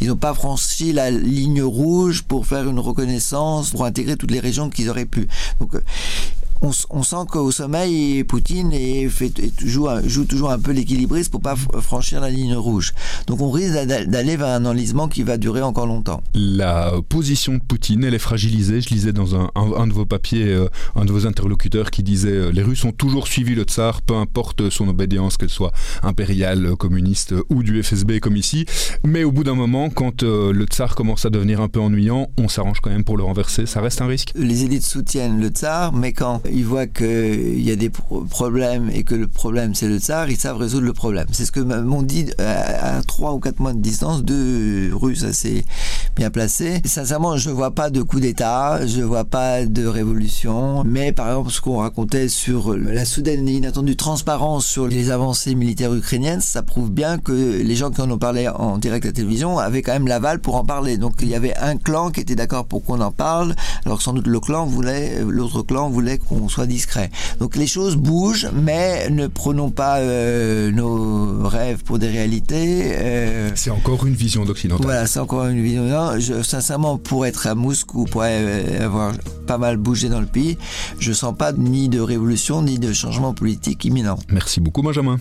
Ils 0.00 0.08
n'ont 0.08 0.16
pas 0.16 0.34
franchi 0.34 0.92
la 0.92 1.10
ligne 1.10 1.62
rouge 1.62 2.22
pour 2.22 2.46
faire 2.46 2.68
une 2.68 2.78
reconnaissance, 2.78 3.70
pour 3.70 3.84
intégrer 3.84 4.16
toutes 4.16 4.30
les 4.30 4.40
régions 4.40 4.70
qu'ils 4.70 4.90
auraient 4.90 5.06
pu. 5.06 5.28
Donc 5.60 5.72
on, 6.62 6.70
on, 6.90 7.02
sent 7.02 7.26
qu'au 7.28 7.50
sommeil, 7.50 8.24
Poutine 8.24 8.72
est 8.72 9.08
fait, 9.08 9.32
joue, 9.64 9.88
joue, 10.04 10.24
toujours 10.24 10.50
un 10.50 10.58
peu 10.58 10.72
l'équilibriste 10.72 11.30
pour 11.30 11.40
pas 11.40 11.56
franchir 11.80 12.20
la 12.20 12.30
ligne 12.30 12.54
rouge. 12.54 12.92
Donc 13.26 13.40
on 13.40 13.50
risque 13.50 13.74
d'aller 13.74 14.36
vers 14.36 14.48
un 14.48 14.64
enlisement 14.64 15.08
qui 15.08 15.22
va 15.22 15.36
durer 15.36 15.62
encore 15.62 15.86
longtemps. 15.86 16.22
La 16.34 16.92
position 17.08 17.54
de 17.54 17.60
Poutine, 17.60 18.04
elle 18.04 18.14
est 18.14 18.18
fragilisée. 18.18 18.80
Je 18.80 18.90
lisais 18.90 19.12
dans 19.12 19.36
un, 19.36 19.50
un, 19.54 19.86
de 19.86 19.92
vos 19.92 20.06
papiers, 20.06 20.48
euh, 20.48 20.68
un 20.94 21.04
de 21.04 21.12
vos 21.12 21.26
interlocuteurs 21.26 21.90
qui 21.90 22.02
disait 22.02 22.30
euh, 22.30 22.50
les 22.50 22.62
Russes 22.62 22.84
ont 22.84 22.92
toujours 22.92 23.26
suivi 23.28 23.54
le 23.54 23.62
tsar, 23.62 24.02
peu 24.02 24.14
importe 24.14 24.70
son 24.70 24.88
obédience, 24.88 25.36
qu'elle 25.36 25.50
soit 25.50 25.72
impériale, 26.02 26.76
communiste 26.76 27.34
ou 27.48 27.62
du 27.62 27.82
FSB 27.82 28.20
comme 28.20 28.36
ici. 28.36 28.66
Mais 29.04 29.24
au 29.24 29.32
bout 29.32 29.44
d'un 29.44 29.54
moment, 29.54 29.90
quand 29.90 30.22
euh, 30.22 30.52
le 30.52 30.64
tsar 30.64 30.94
commence 30.94 31.24
à 31.26 31.30
devenir 31.30 31.60
un 31.60 31.68
peu 31.68 31.80
ennuyant, 31.80 32.28
on 32.38 32.48
s'arrange 32.48 32.80
quand 32.80 32.90
même 32.90 33.04
pour 33.04 33.16
le 33.16 33.24
renverser. 33.24 33.66
Ça 33.66 33.80
reste 33.80 34.00
un 34.00 34.06
risque? 34.06 34.32
Les 34.34 34.64
élites 34.64 34.84
soutiennent 34.84 35.40
le 35.40 35.48
tsar, 35.48 35.92
mais 35.92 36.12
quand 36.12 36.40
ils 36.52 36.64
voient 36.64 36.86
qu'il 36.86 37.60
y 37.62 37.70
a 37.70 37.76
des 37.76 37.90
problèmes 37.90 38.90
et 38.92 39.02
que 39.04 39.14
le 39.14 39.26
problème 39.26 39.74
c'est 39.74 39.88
le 39.88 39.98
tsar, 39.98 40.30
ils 40.30 40.36
savent 40.36 40.56
résoudre 40.56 40.86
le 40.86 40.92
problème. 40.92 41.26
C'est 41.32 41.44
ce 41.44 41.52
que 41.52 41.60
m'ont 41.60 42.02
dit 42.02 42.26
à 42.38 43.02
trois 43.02 43.32
ou 43.32 43.38
quatre 43.40 43.60
mois 43.60 43.72
de 43.72 43.80
distance 43.80 44.22
deux 44.22 44.90
Russes 44.92 45.24
assez 45.24 45.64
bien 46.14 46.30
placés. 46.30 46.80
Sincèrement, 46.84 47.36
je 47.36 47.50
ne 47.50 47.54
vois 47.54 47.72
pas 47.72 47.90
de 47.90 48.02
coup 48.02 48.20
d'État, 48.20 48.86
je 48.86 49.00
ne 49.00 49.04
vois 49.04 49.24
pas 49.24 49.64
de 49.64 49.86
révolution, 49.86 50.82
mais 50.84 51.12
par 51.12 51.28
exemple 51.28 51.50
ce 51.50 51.60
qu'on 51.60 51.78
racontait 51.78 52.28
sur 52.28 52.76
la 52.76 53.04
soudaine 53.04 53.48
et 53.48 53.52
inattendue 53.52 53.96
transparence 53.96 54.66
sur 54.66 54.86
les 54.86 55.10
avancées 55.10 55.54
militaires 55.54 55.94
ukrainiennes, 55.94 56.40
ça 56.40 56.62
prouve 56.62 56.90
bien 56.90 57.18
que 57.18 57.32
les 57.32 57.76
gens 57.76 57.90
qui 57.90 58.00
en 58.00 58.10
ont 58.10 58.18
parlé 58.18 58.48
en 58.48 58.78
direct 58.78 59.04
à 59.04 59.08
la 59.08 59.12
télévision 59.12 59.58
avaient 59.58 59.82
quand 59.82 59.92
même 59.92 60.08
l'aval 60.08 60.40
pour 60.40 60.56
en 60.56 60.64
parler. 60.64 60.96
Donc 60.96 61.14
il 61.20 61.28
y 61.28 61.34
avait 61.34 61.56
un 61.56 61.76
clan 61.76 62.10
qui 62.10 62.20
était 62.20 62.34
d'accord 62.34 62.66
pour 62.66 62.84
qu'on 62.84 63.00
en 63.00 63.12
parle, 63.12 63.54
alors 63.84 63.98
que 63.98 64.04
sans 64.04 64.12
doute 64.12 64.26
le 64.26 64.40
clan 64.40 64.66
voulait, 64.66 65.22
l'autre 65.26 65.62
clan 65.62 65.88
voulait 65.90 66.18
qu'on 66.18 66.35
soit 66.48 66.66
discret. 66.66 67.10
Donc 67.40 67.56
les 67.56 67.66
choses 67.66 67.96
bougent, 67.96 68.48
mais 68.52 69.10
ne 69.10 69.26
prenons 69.26 69.70
pas 69.70 69.98
euh, 69.98 70.70
nos 70.70 71.48
rêves 71.48 71.82
pour 71.84 71.98
des 71.98 72.08
réalités. 72.08 72.92
Euh... 72.96 73.50
C'est 73.54 73.70
encore 73.70 74.06
une 74.06 74.14
vision 74.14 74.44
d'occidental. 74.44 74.84
Voilà, 74.84 75.06
c'est 75.06 75.20
encore 75.20 75.46
une 75.46 75.62
vision. 75.62 75.86
je, 76.18 76.42
sincèrement, 76.42 76.98
pour 76.98 77.26
être 77.26 77.46
à 77.46 77.54
Moscou, 77.54 78.04
pour 78.04 78.22
avoir 78.22 79.12
pas 79.46 79.58
mal 79.58 79.76
bougé 79.76 80.08
dans 80.08 80.20
le 80.20 80.26
pays, 80.26 80.58
je 80.98 81.12
sens 81.12 81.34
pas 81.36 81.52
ni 81.52 81.88
de 81.88 82.00
révolution 82.00 82.62
ni 82.62 82.78
de 82.78 82.92
changement 82.92 83.34
politique 83.34 83.84
imminent. 83.84 84.18
Merci 84.30 84.60
beaucoup, 84.60 84.82
Benjamin. 84.82 85.18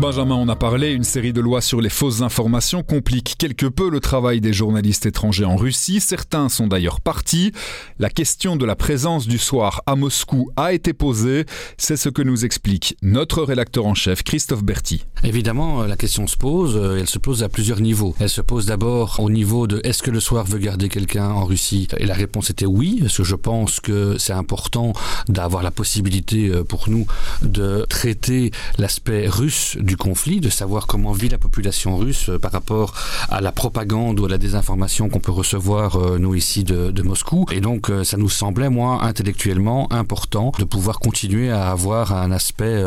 Benjamin 0.00 0.36
on 0.36 0.48
a 0.48 0.56
parlé, 0.56 0.92
une 0.92 1.04
série 1.04 1.34
de 1.34 1.42
lois 1.42 1.60
sur 1.60 1.82
les 1.82 1.90
fausses 1.90 2.22
informations 2.22 2.82
complique 2.82 3.34
quelque 3.36 3.66
peu 3.66 3.90
le 3.90 4.00
travail 4.00 4.40
des 4.40 4.54
journalistes 4.54 5.04
étrangers 5.04 5.44
en 5.44 5.56
Russie. 5.56 6.00
Certains 6.00 6.48
sont 6.48 6.68
d'ailleurs 6.68 7.02
partis. 7.02 7.52
La 7.98 8.08
question 8.08 8.56
de 8.56 8.64
la 8.64 8.76
présence 8.76 9.28
du 9.28 9.36
soir 9.36 9.82
à 9.84 9.96
Moscou 9.96 10.50
a 10.56 10.72
été 10.72 10.94
posée. 10.94 11.44
C'est 11.76 11.98
ce 11.98 12.08
que 12.08 12.22
nous 12.22 12.46
explique 12.46 12.96
notre 13.02 13.42
rédacteur 13.42 13.84
en 13.84 13.94
chef, 13.94 14.22
Christophe 14.22 14.64
Berti. 14.64 15.04
Évidemment, 15.22 15.82
euh, 15.82 15.86
la 15.86 15.98
question 15.98 16.26
se 16.26 16.38
pose. 16.38 16.76
Euh, 16.76 16.96
elle 16.98 17.06
se 17.06 17.18
pose 17.18 17.42
à 17.42 17.50
plusieurs 17.50 17.80
niveaux. 17.80 18.14
Elle 18.20 18.30
se 18.30 18.40
pose 18.40 18.64
d'abord 18.64 19.20
au 19.20 19.28
niveau 19.28 19.66
de 19.66 19.82
est-ce 19.84 20.02
que 20.02 20.10
le 20.10 20.20
soir 20.20 20.46
veut 20.46 20.58
garder 20.58 20.88
quelqu'un 20.88 21.28
en 21.28 21.44
Russie? 21.44 21.88
Et 21.98 22.06
la 22.06 22.14
réponse 22.14 22.48
était 22.48 22.64
oui, 22.64 23.00
parce 23.02 23.18
que 23.18 23.24
je 23.24 23.36
pense 23.36 23.80
que 23.80 24.16
c'est 24.16 24.32
important 24.32 24.94
d'avoir 25.28 25.62
la 25.62 25.70
possibilité 25.70 26.48
euh, 26.48 26.64
pour 26.64 26.88
nous 26.88 27.06
de 27.42 27.84
traiter 27.90 28.50
l'aspect 28.78 29.28
russe 29.28 29.76
du 29.78 29.89
conflit, 29.96 30.40
de 30.40 30.48
savoir 30.48 30.86
comment 30.86 31.12
vit 31.12 31.28
la 31.28 31.38
population 31.38 31.96
russe 31.96 32.28
euh, 32.28 32.38
par 32.38 32.52
rapport 32.52 32.94
à 33.28 33.40
la 33.40 33.52
propagande 33.52 34.20
ou 34.20 34.26
à 34.26 34.28
la 34.28 34.38
désinformation 34.38 35.08
qu'on 35.08 35.20
peut 35.20 35.32
recevoir, 35.32 35.96
euh, 35.96 36.18
nous, 36.18 36.34
ici, 36.34 36.64
de, 36.64 37.02
Moscou. 37.02 37.46
Et 37.50 37.60
donc, 37.60 37.90
euh, 37.90 38.04
ça 38.04 38.16
nous 38.16 38.28
semblait, 38.28 38.68
moi, 38.68 39.02
intellectuellement 39.02 39.90
important 39.92 40.52
de 40.58 40.64
pouvoir 40.64 40.98
continuer 40.98 41.50
à 41.50 41.70
avoir 41.70 42.12
un 42.12 42.30
aspect, 42.30 42.82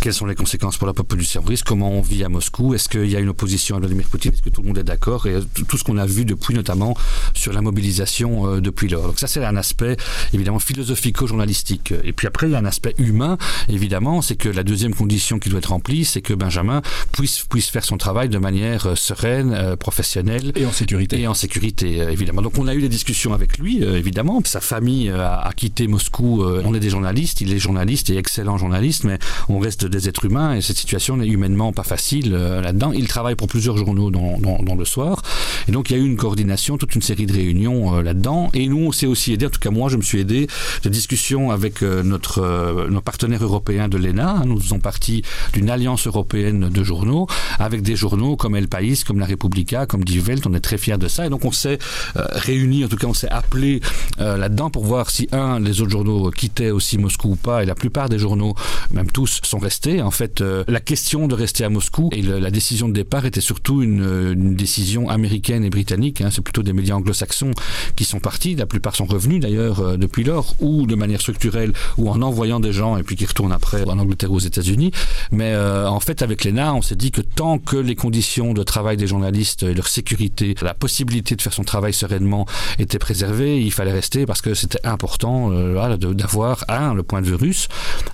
quelles 0.00 0.14
sont 0.14 0.26
les 0.26 0.34
conséquences 0.34 0.76
pour 0.76 0.86
la 0.86 0.92
population 0.92 1.42
russe, 1.42 1.62
comment 1.62 1.90
on 1.90 2.02
vit 2.02 2.22
à 2.22 2.28
Moscou, 2.28 2.74
est-ce 2.74 2.88
qu'il 2.88 3.10
y 3.10 3.16
a 3.16 3.20
une 3.20 3.30
opposition 3.30 3.76
à 3.76 3.78
Vladimir 3.78 4.06
Poutine, 4.06 4.32
est-ce 4.32 4.42
que 4.42 4.50
tout 4.50 4.60
le 4.60 4.68
monde 4.68 4.78
est 4.78 4.84
d'accord, 4.84 5.26
et 5.26 5.38
tout 5.66 5.76
ce 5.78 5.84
qu'on 5.84 5.96
a 5.96 6.06
vu 6.06 6.24
depuis, 6.24 6.54
notamment, 6.54 6.94
sur 7.34 7.52
la 7.52 7.62
mobilisation 7.62 8.60
depuis 8.60 8.88
lors. 8.88 9.06
Donc 9.06 9.18
ça, 9.18 9.26
c'est 9.26 9.44
un 9.44 9.56
aspect, 9.56 9.96
évidemment, 10.32 10.58
philosophico-journalistique. 10.58 11.94
Et 12.04 12.12
puis 12.12 12.26
après, 12.26 12.46
il 12.48 12.52
y 12.52 12.54
a 12.54 12.58
un 12.58 12.66
aspect 12.66 12.94
humain, 12.98 13.38
évidemment, 13.68 14.22
c'est 14.22 14.36
que 14.36 14.48
la 14.48 14.62
deuxième 14.62 14.94
condition 14.94 15.38
qui 15.38 15.48
doit 15.48 15.58
être 15.58 15.70
remplie, 15.70 16.04
c'est 16.04 16.19
que 16.20 16.34
Benjamin 16.34 16.82
puisse, 17.12 17.44
puisse 17.48 17.68
faire 17.68 17.84
son 17.84 17.96
travail 17.96 18.28
de 18.28 18.38
manière 18.38 18.86
euh, 18.86 18.94
sereine, 18.94 19.52
euh, 19.54 19.76
professionnelle. 19.76 20.52
Et 20.56 20.66
en 20.66 20.72
sécurité. 20.72 21.20
Et 21.20 21.26
en 21.26 21.34
sécurité, 21.34 22.00
euh, 22.00 22.10
évidemment. 22.10 22.42
Donc 22.42 22.58
on 22.58 22.66
a 22.66 22.74
eu 22.74 22.80
des 22.80 22.88
discussions 22.88 23.32
avec 23.32 23.58
lui, 23.58 23.82
évidemment. 23.82 24.40
Sa 24.44 24.60
famille 24.60 25.10
a, 25.10 25.50
quitté 25.56 25.86
Moscou. 25.86 26.42
on 26.42 26.74
est 26.74 26.80
des 26.80 26.90
journalistes, 26.90 27.40
il 27.40 27.52
est 27.52 27.58
journaliste 27.58 28.10
et 28.10 28.16
excellent 28.16 28.56
journaliste, 28.56 29.04
mais 29.04 29.18
on 29.48 29.58
reste 29.58 29.84
des 29.84 30.08
êtres 30.08 30.24
humains 30.24 30.54
et 30.54 30.62
cette 30.62 30.78
situation 30.78 31.16
n'est 31.16 31.26
humainement 31.26 31.72
pas 31.72 31.82
facile 31.82 32.32
là-dedans. 32.32 32.92
Il 32.92 33.08
travaille 33.08 33.34
pour 33.34 33.48
plusieurs 33.48 33.76
journaux 33.76 34.10
dans, 34.10 34.38
dans, 34.38 34.74
le 34.74 34.84
soir. 34.84 35.22
Et 35.68 35.72
donc 35.72 35.90
il 35.90 35.96
y 35.96 36.00
a 36.00 36.02
eu 36.02 36.06
une 36.06 36.16
coordination, 36.16 36.78
toute 36.78 36.94
une 36.94 37.02
série 37.02 37.26
de 37.26 37.32
réunions 37.32 38.00
là-dedans. 38.00 38.50
Et 38.54 38.66
nous, 38.68 38.78
on 38.78 38.92
s'est 38.92 39.06
aussi 39.06 39.32
aidé, 39.32 39.46
en 39.46 39.50
tout 39.50 39.60
cas 39.60 39.70
moi, 39.70 39.88
je 39.88 39.96
me 39.96 40.02
suis 40.02 40.20
aidé 40.20 40.46
de 40.82 40.88
discussions 40.88 41.50
avec 41.50 41.82
notre, 41.82 42.88
nos 42.88 43.00
partenaires 43.00 43.42
européens 43.42 43.88
de 43.88 43.98
l'ENA. 43.98 44.42
Nous 44.46 44.60
faisons 44.60 44.80
partie 44.80 45.22
d'une 45.52 45.70
alliance 45.70 46.06
européenne 46.06 46.09
européenne 46.10 46.68
de 46.68 46.84
journaux, 46.84 47.26
avec 47.58 47.82
des 47.82 47.96
journaux 47.96 48.36
comme 48.36 48.56
El 48.56 48.68
País, 48.68 49.02
comme 49.06 49.18
La 49.18 49.26
Repubblica, 49.26 49.86
comme 49.86 50.04
Die 50.04 50.20
Welt. 50.20 50.46
On 50.46 50.54
est 50.54 50.60
très 50.60 50.78
fiers 50.78 50.98
de 50.98 51.08
ça. 51.08 51.26
Et 51.26 51.30
donc 51.30 51.44
on 51.44 51.52
s'est 51.52 51.78
euh, 52.16 52.26
réunis, 52.30 52.84
en 52.84 52.88
tout 52.88 52.96
cas 52.96 53.06
on 53.06 53.14
s'est 53.14 53.30
appelé 53.30 53.80
euh, 54.20 54.36
là-dedans 54.36 54.70
pour 54.70 54.84
voir 54.84 55.10
si, 55.10 55.28
un, 55.32 55.58
les 55.60 55.80
autres 55.80 55.90
journaux 55.90 56.30
quittaient 56.30 56.70
aussi 56.70 56.98
Moscou 56.98 57.30
ou 57.30 57.36
pas. 57.36 57.62
Et 57.62 57.66
la 57.66 57.74
plupart 57.74 58.08
des 58.08 58.18
journaux, 58.18 58.54
même 58.90 59.10
tous, 59.10 59.40
sont 59.42 59.58
restés. 59.58 60.02
En 60.02 60.10
fait, 60.10 60.40
euh, 60.40 60.64
la 60.68 60.80
question 60.80 61.28
de 61.28 61.34
rester 61.34 61.64
à 61.64 61.68
Moscou 61.68 62.10
et 62.12 62.22
la 62.22 62.50
décision 62.50 62.88
de 62.88 62.94
départ 62.94 63.24
était 63.26 63.40
surtout 63.40 63.82
une, 63.82 64.54
décision 64.54 65.08
américaine 65.08 65.64
et 65.64 65.70
britannique. 65.70 66.20
Hein. 66.20 66.28
C'est 66.30 66.42
plutôt 66.42 66.62
des 66.62 66.72
médias 66.72 66.94
anglo-saxons 66.96 67.52
qui 67.96 68.04
sont 68.04 68.20
partis. 68.20 68.54
La 68.54 68.66
plupart 68.66 68.96
sont 68.96 69.06
revenus 69.06 69.40
d'ailleurs 69.40 69.80
euh, 69.80 69.96
depuis 69.96 70.24
lors, 70.24 70.54
ou 70.60 70.86
de 70.86 70.94
manière 70.94 71.20
structurelle, 71.20 71.72
ou 71.96 72.10
en 72.10 72.22
envoyant 72.22 72.60
des 72.60 72.72
gens 72.72 72.96
et 72.96 73.02
puis 73.02 73.16
qui 73.16 73.26
retournent 73.26 73.52
après 73.52 73.84
en 73.84 73.98
Angleterre 73.98 74.32
ou 74.32 74.36
aux 74.36 74.38
États-Unis. 74.40 74.92
Mais 75.30 75.52
euh, 75.52 75.88
en 76.00 76.02
fait, 76.02 76.22
avec 76.22 76.46
l'ENA, 76.46 76.74
on 76.74 76.80
s'est 76.80 76.96
dit 76.96 77.10
que 77.10 77.20
tant 77.20 77.58
que 77.58 77.76
les 77.76 77.94
conditions 77.94 78.54
de 78.54 78.62
travail 78.62 78.96
des 78.96 79.06
journalistes 79.06 79.64
et 79.64 79.74
leur 79.74 79.86
sécurité, 79.86 80.54
la 80.62 80.72
possibilité 80.72 81.36
de 81.36 81.42
faire 81.42 81.52
son 81.52 81.62
travail 81.62 81.92
sereinement 81.92 82.46
étaient 82.78 82.98
préservées, 82.98 83.60
il 83.60 83.70
fallait 83.70 83.92
rester 83.92 84.24
parce 84.24 84.40
que 84.40 84.54
c'était 84.54 84.80
important 84.86 85.52
euh, 85.52 85.96
d'avoir, 86.14 86.64
un, 86.68 86.94
le 86.94 87.02
point 87.02 87.20
de 87.20 87.26
vue 87.26 87.34
russe, 87.34 87.68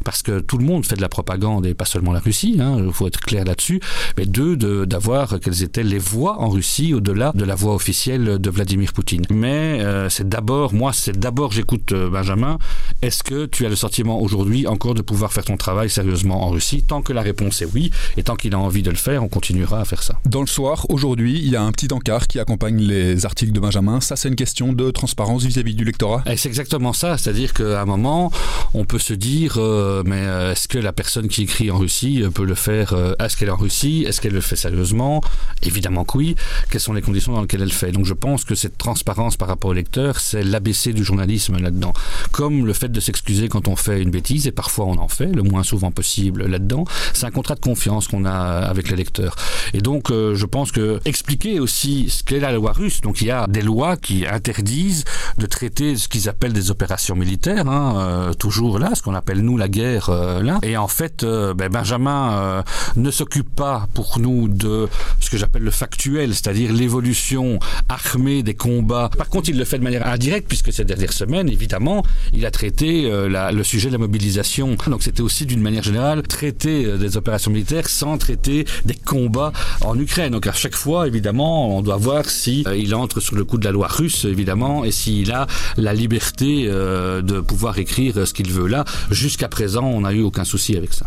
parce 0.04 0.22
que 0.22 0.40
tout 0.40 0.58
le 0.58 0.64
monde 0.64 0.84
fait 0.84 0.96
de 0.96 1.00
la 1.00 1.08
propagande 1.08 1.64
et 1.64 1.74
pas 1.74 1.84
seulement 1.84 2.12
la 2.12 2.18
Russie, 2.18 2.54
il 2.56 2.60
hein, 2.60 2.90
faut 2.92 3.06
être 3.06 3.20
clair 3.20 3.44
là-dessus, 3.44 3.78
mais 4.18 4.26
deux, 4.26 4.56
d'avoir 4.84 5.38
quelles 5.38 5.62
étaient 5.62 5.84
les 5.84 5.98
voix 5.98 6.40
en 6.40 6.48
Russie 6.48 6.92
au-delà 6.92 7.30
de 7.36 7.44
la 7.44 7.54
voix 7.54 7.76
officielle 7.76 8.40
de 8.40 8.50
Vladimir 8.50 8.92
Poutine. 8.92 9.22
Mais 9.30 9.80
euh, 9.80 10.08
c'est 10.08 10.28
d'abord, 10.28 10.74
moi, 10.74 10.92
c'est 10.92 11.16
d'abord, 11.16 11.52
j'écoute 11.52 11.92
euh, 11.92 12.10
Benjamin, 12.10 12.58
est-ce 13.00 13.22
que 13.22 13.46
tu 13.46 13.64
as 13.64 13.68
le 13.68 13.76
sentiment 13.76 14.20
aujourd'hui 14.20 14.66
encore 14.66 14.94
de 14.94 15.02
pouvoir 15.02 15.32
faire 15.32 15.44
ton 15.44 15.56
travail 15.56 15.88
sérieusement 15.88 16.42
en 16.42 16.50
Russie 16.50 16.82
Tant 16.82 17.00
que 17.00 17.12
la 17.12 17.22
réponse 17.22 17.62
est 17.62 17.65
oui, 17.74 17.90
et 18.16 18.22
tant 18.22 18.36
qu'il 18.36 18.54
a 18.54 18.58
envie 18.58 18.82
de 18.82 18.90
le 18.90 18.96
faire, 18.96 19.22
on 19.22 19.28
continuera 19.28 19.80
à 19.80 19.84
faire 19.84 20.02
ça. 20.02 20.18
Dans 20.24 20.40
le 20.40 20.46
soir, 20.46 20.86
aujourd'hui, 20.88 21.38
il 21.38 21.50
y 21.50 21.56
a 21.56 21.62
un 21.62 21.72
petit 21.72 21.92
encart 21.92 22.26
qui 22.26 22.38
accompagne 22.38 22.78
les 22.78 23.26
articles 23.26 23.52
de 23.52 23.60
Benjamin. 23.60 24.00
Ça, 24.00 24.16
c'est 24.16 24.28
une 24.28 24.36
question 24.36 24.72
de 24.72 24.90
transparence 24.90 25.44
vis-à-vis 25.44 25.74
du 25.74 25.84
lectorat? 25.84 26.22
C'est 26.36 26.48
exactement 26.48 26.92
ça. 26.92 27.18
C'est-à-dire 27.18 27.52
qu'à 27.52 27.80
un 27.80 27.84
moment, 27.84 28.30
on 28.74 28.84
peut 28.84 28.98
se 28.98 29.14
dire, 29.14 29.56
euh, 29.58 30.02
mais 30.04 30.20
euh, 30.20 30.52
est-ce 30.52 30.68
que 30.68 30.78
la 30.78 30.92
personne 30.92 31.28
qui 31.28 31.42
écrit 31.42 31.70
en 31.70 31.78
Russie 31.78 32.22
peut 32.34 32.44
le 32.44 32.54
faire 32.54 32.92
euh, 32.92 33.14
Est-ce 33.18 33.36
qu'elle 33.36 33.48
est 33.48 33.52
en 33.52 33.56
Russie? 33.56 34.04
Est-ce 34.06 34.20
qu'elle 34.20 34.32
le 34.32 34.40
fait 34.40 34.56
sérieusement? 34.56 35.20
Évidemment 35.62 36.04
que 36.04 36.18
oui. 36.18 36.36
Quelles 36.70 36.80
sont 36.80 36.92
les 36.92 37.02
conditions 37.02 37.32
dans 37.32 37.42
lesquelles 37.42 37.62
elle 37.62 37.68
le 37.68 37.74
fait? 37.74 37.92
Donc 37.92 38.04
je 38.04 38.14
pense 38.14 38.44
que 38.44 38.54
cette 38.54 38.78
transparence 38.78 39.36
par 39.36 39.48
rapport 39.48 39.70
au 39.70 39.74
lecteur, 39.74 40.20
c'est 40.20 40.44
l'ABC 40.44 40.92
du 40.92 41.04
journalisme 41.04 41.58
là-dedans. 41.58 41.92
Comme 42.32 42.66
le 42.66 42.72
fait 42.72 42.90
de 42.90 43.00
s'excuser 43.00 43.48
quand 43.48 43.68
on 43.68 43.76
fait 43.76 44.00
une 44.00 44.10
bêtise, 44.10 44.46
et 44.46 44.52
parfois 44.52 44.86
on 44.86 44.98
en 44.98 45.08
fait, 45.08 45.26
le 45.26 45.42
moins 45.42 45.62
souvent 45.62 45.90
possible 45.90 46.46
là-dedans, 46.46 46.84
c'est 47.12 47.26
un 47.26 47.30
contrat 47.30 47.55
confiance 47.60 48.08
qu'on 48.08 48.24
a 48.24 48.32
avec 48.32 48.90
les 48.90 48.96
lecteurs. 48.96 49.36
Et 49.74 49.80
donc, 49.80 50.10
euh, 50.10 50.34
je 50.34 50.46
pense 50.46 50.72
que 50.72 51.00
expliquer 51.04 51.60
aussi 51.60 52.08
ce 52.08 52.22
qu'est 52.22 52.40
la 52.40 52.52
loi 52.52 52.72
russe. 52.72 53.00
Donc, 53.00 53.20
il 53.20 53.28
y 53.28 53.30
a 53.30 53.46
des 53.46 53.62
lois 53.62 53.96
qui 53.96 54.26
interdisent 54.26 55.04
de 55.38 55.46
traiter 55.46 55.96
ce 55.96 56.08
qu'ils 56.08 56.28
appellent 56.28 56.52
des 56.52 56.70
opérations 56.70 57.16
militaires, 57.16 57.68
hein, 57.68 57.94
euh, 57.98 58.32
toujours 58.34 58.78
là, 58.78 58.90
ce 58.94 59.02
qu'on 59.02 59.14
appelle 59.14 59.40
nous 59.40 59.56
la 59.56 59.68
guerre 59.68 60.10
euh, 60.10 60.42
là. 60.42 60.58
Et 60.62 60.76
en 60.76 60.88
fait, 60.88 61.24
ben, 61.24 61.68
Benjamin 61.68 62.64
ne 62.96 63.10
s'occupe 63.10 63.54
pas 63.54 63.88
pour 63.94 64.18
nous 64.18 64.48
de 64.48 64.88
ce 65.20 65.30
que 65.30 65.36
j'appelle 65.36 65.62
le 65.62 65.70
factuel, 65.70 66.34
c'est-à-dire 66.34 66.72
l'évolution 66.72 67.58
armée 67.88 68.42
des 68.42 68.54
combats. 68.54 69.10
Par 69.16 69.28
contre, 69.28 69.48
il 69.48 69.58
le 69.58 69.64
fait 69.64 69.78
de 69.78 69.84
manière 69.84 70.06
indirecte 70.06 70.48
puisque 70.48 70.72
ces 70.72 70.84
dernières 70.84 71.12
semaines, 71.12 71.48
évidemment, 71.48 72.02
il 72.32 72.46
a 72.46 72.50
traité 72.50 73.10
le 73.10 73.62
sujet 73.62 73.88
de 73.88 73.92
la 73.92 73.98
mobilisation. 73.98 74.76
Donc, 74.86 75.02
c'était 75.02 75.22
aussi 75.22 75.46
d'une 75.46 75.62
manière 75.62 75.82
générale 75.82 76.22
traiter 76.22 76.98
des 76.98 77.16
opérations 77.16 77.45
militaires 77.50 77.88
sans 77.88 78.18
traiter 78.18 78.66
des 78.84 78.94
combats 78.94 79.52
en 79.80 79.98
Ukraine. 79.98 80.32
Donc 80.32 80.46
à 80.46 80.52
chaque 80.52 80.74
fois, 80.74 81.06
évidemment, 81.06 81.76
on 81.76 81.82
doit 81.82 81.96
voir 81.96 82.28
si 82.28 82.64
euh, 82.66 82.76
il 82.76 82.94
entre 82.94 83.20
sur 83.20 83.36
le 83.36 83.44
coup 83.44 83.58
de 83.58 83.64
la 83.64 83.72
loi 83.72 83.88
russe, 83.88 84.24
évidemment, 84.24 84.84
et 84.84 84.90
s'il 84.90 85.32
a 85.32 85.46
la 85.76 85.94
liberté 85.94 86.66
euh, 86.66 87.22
de 87.22 87.40
pouvoir 87.40 87.78
écrire 87.78 88.26
ce 88.26 88.32
qu'il 88.32 88.50
veut 88.50 88.68
là. 88.68 88.84
Jusqu'à 89.10 89.48
présent, 89.48 89.84
on 89.84 90.02
n'a 90.02 90.12
eu 90.12 90.22
aucun 90.22 90.44
souci 90.44 90.76
avec 90.76 90.92
ça. 90.92 91.06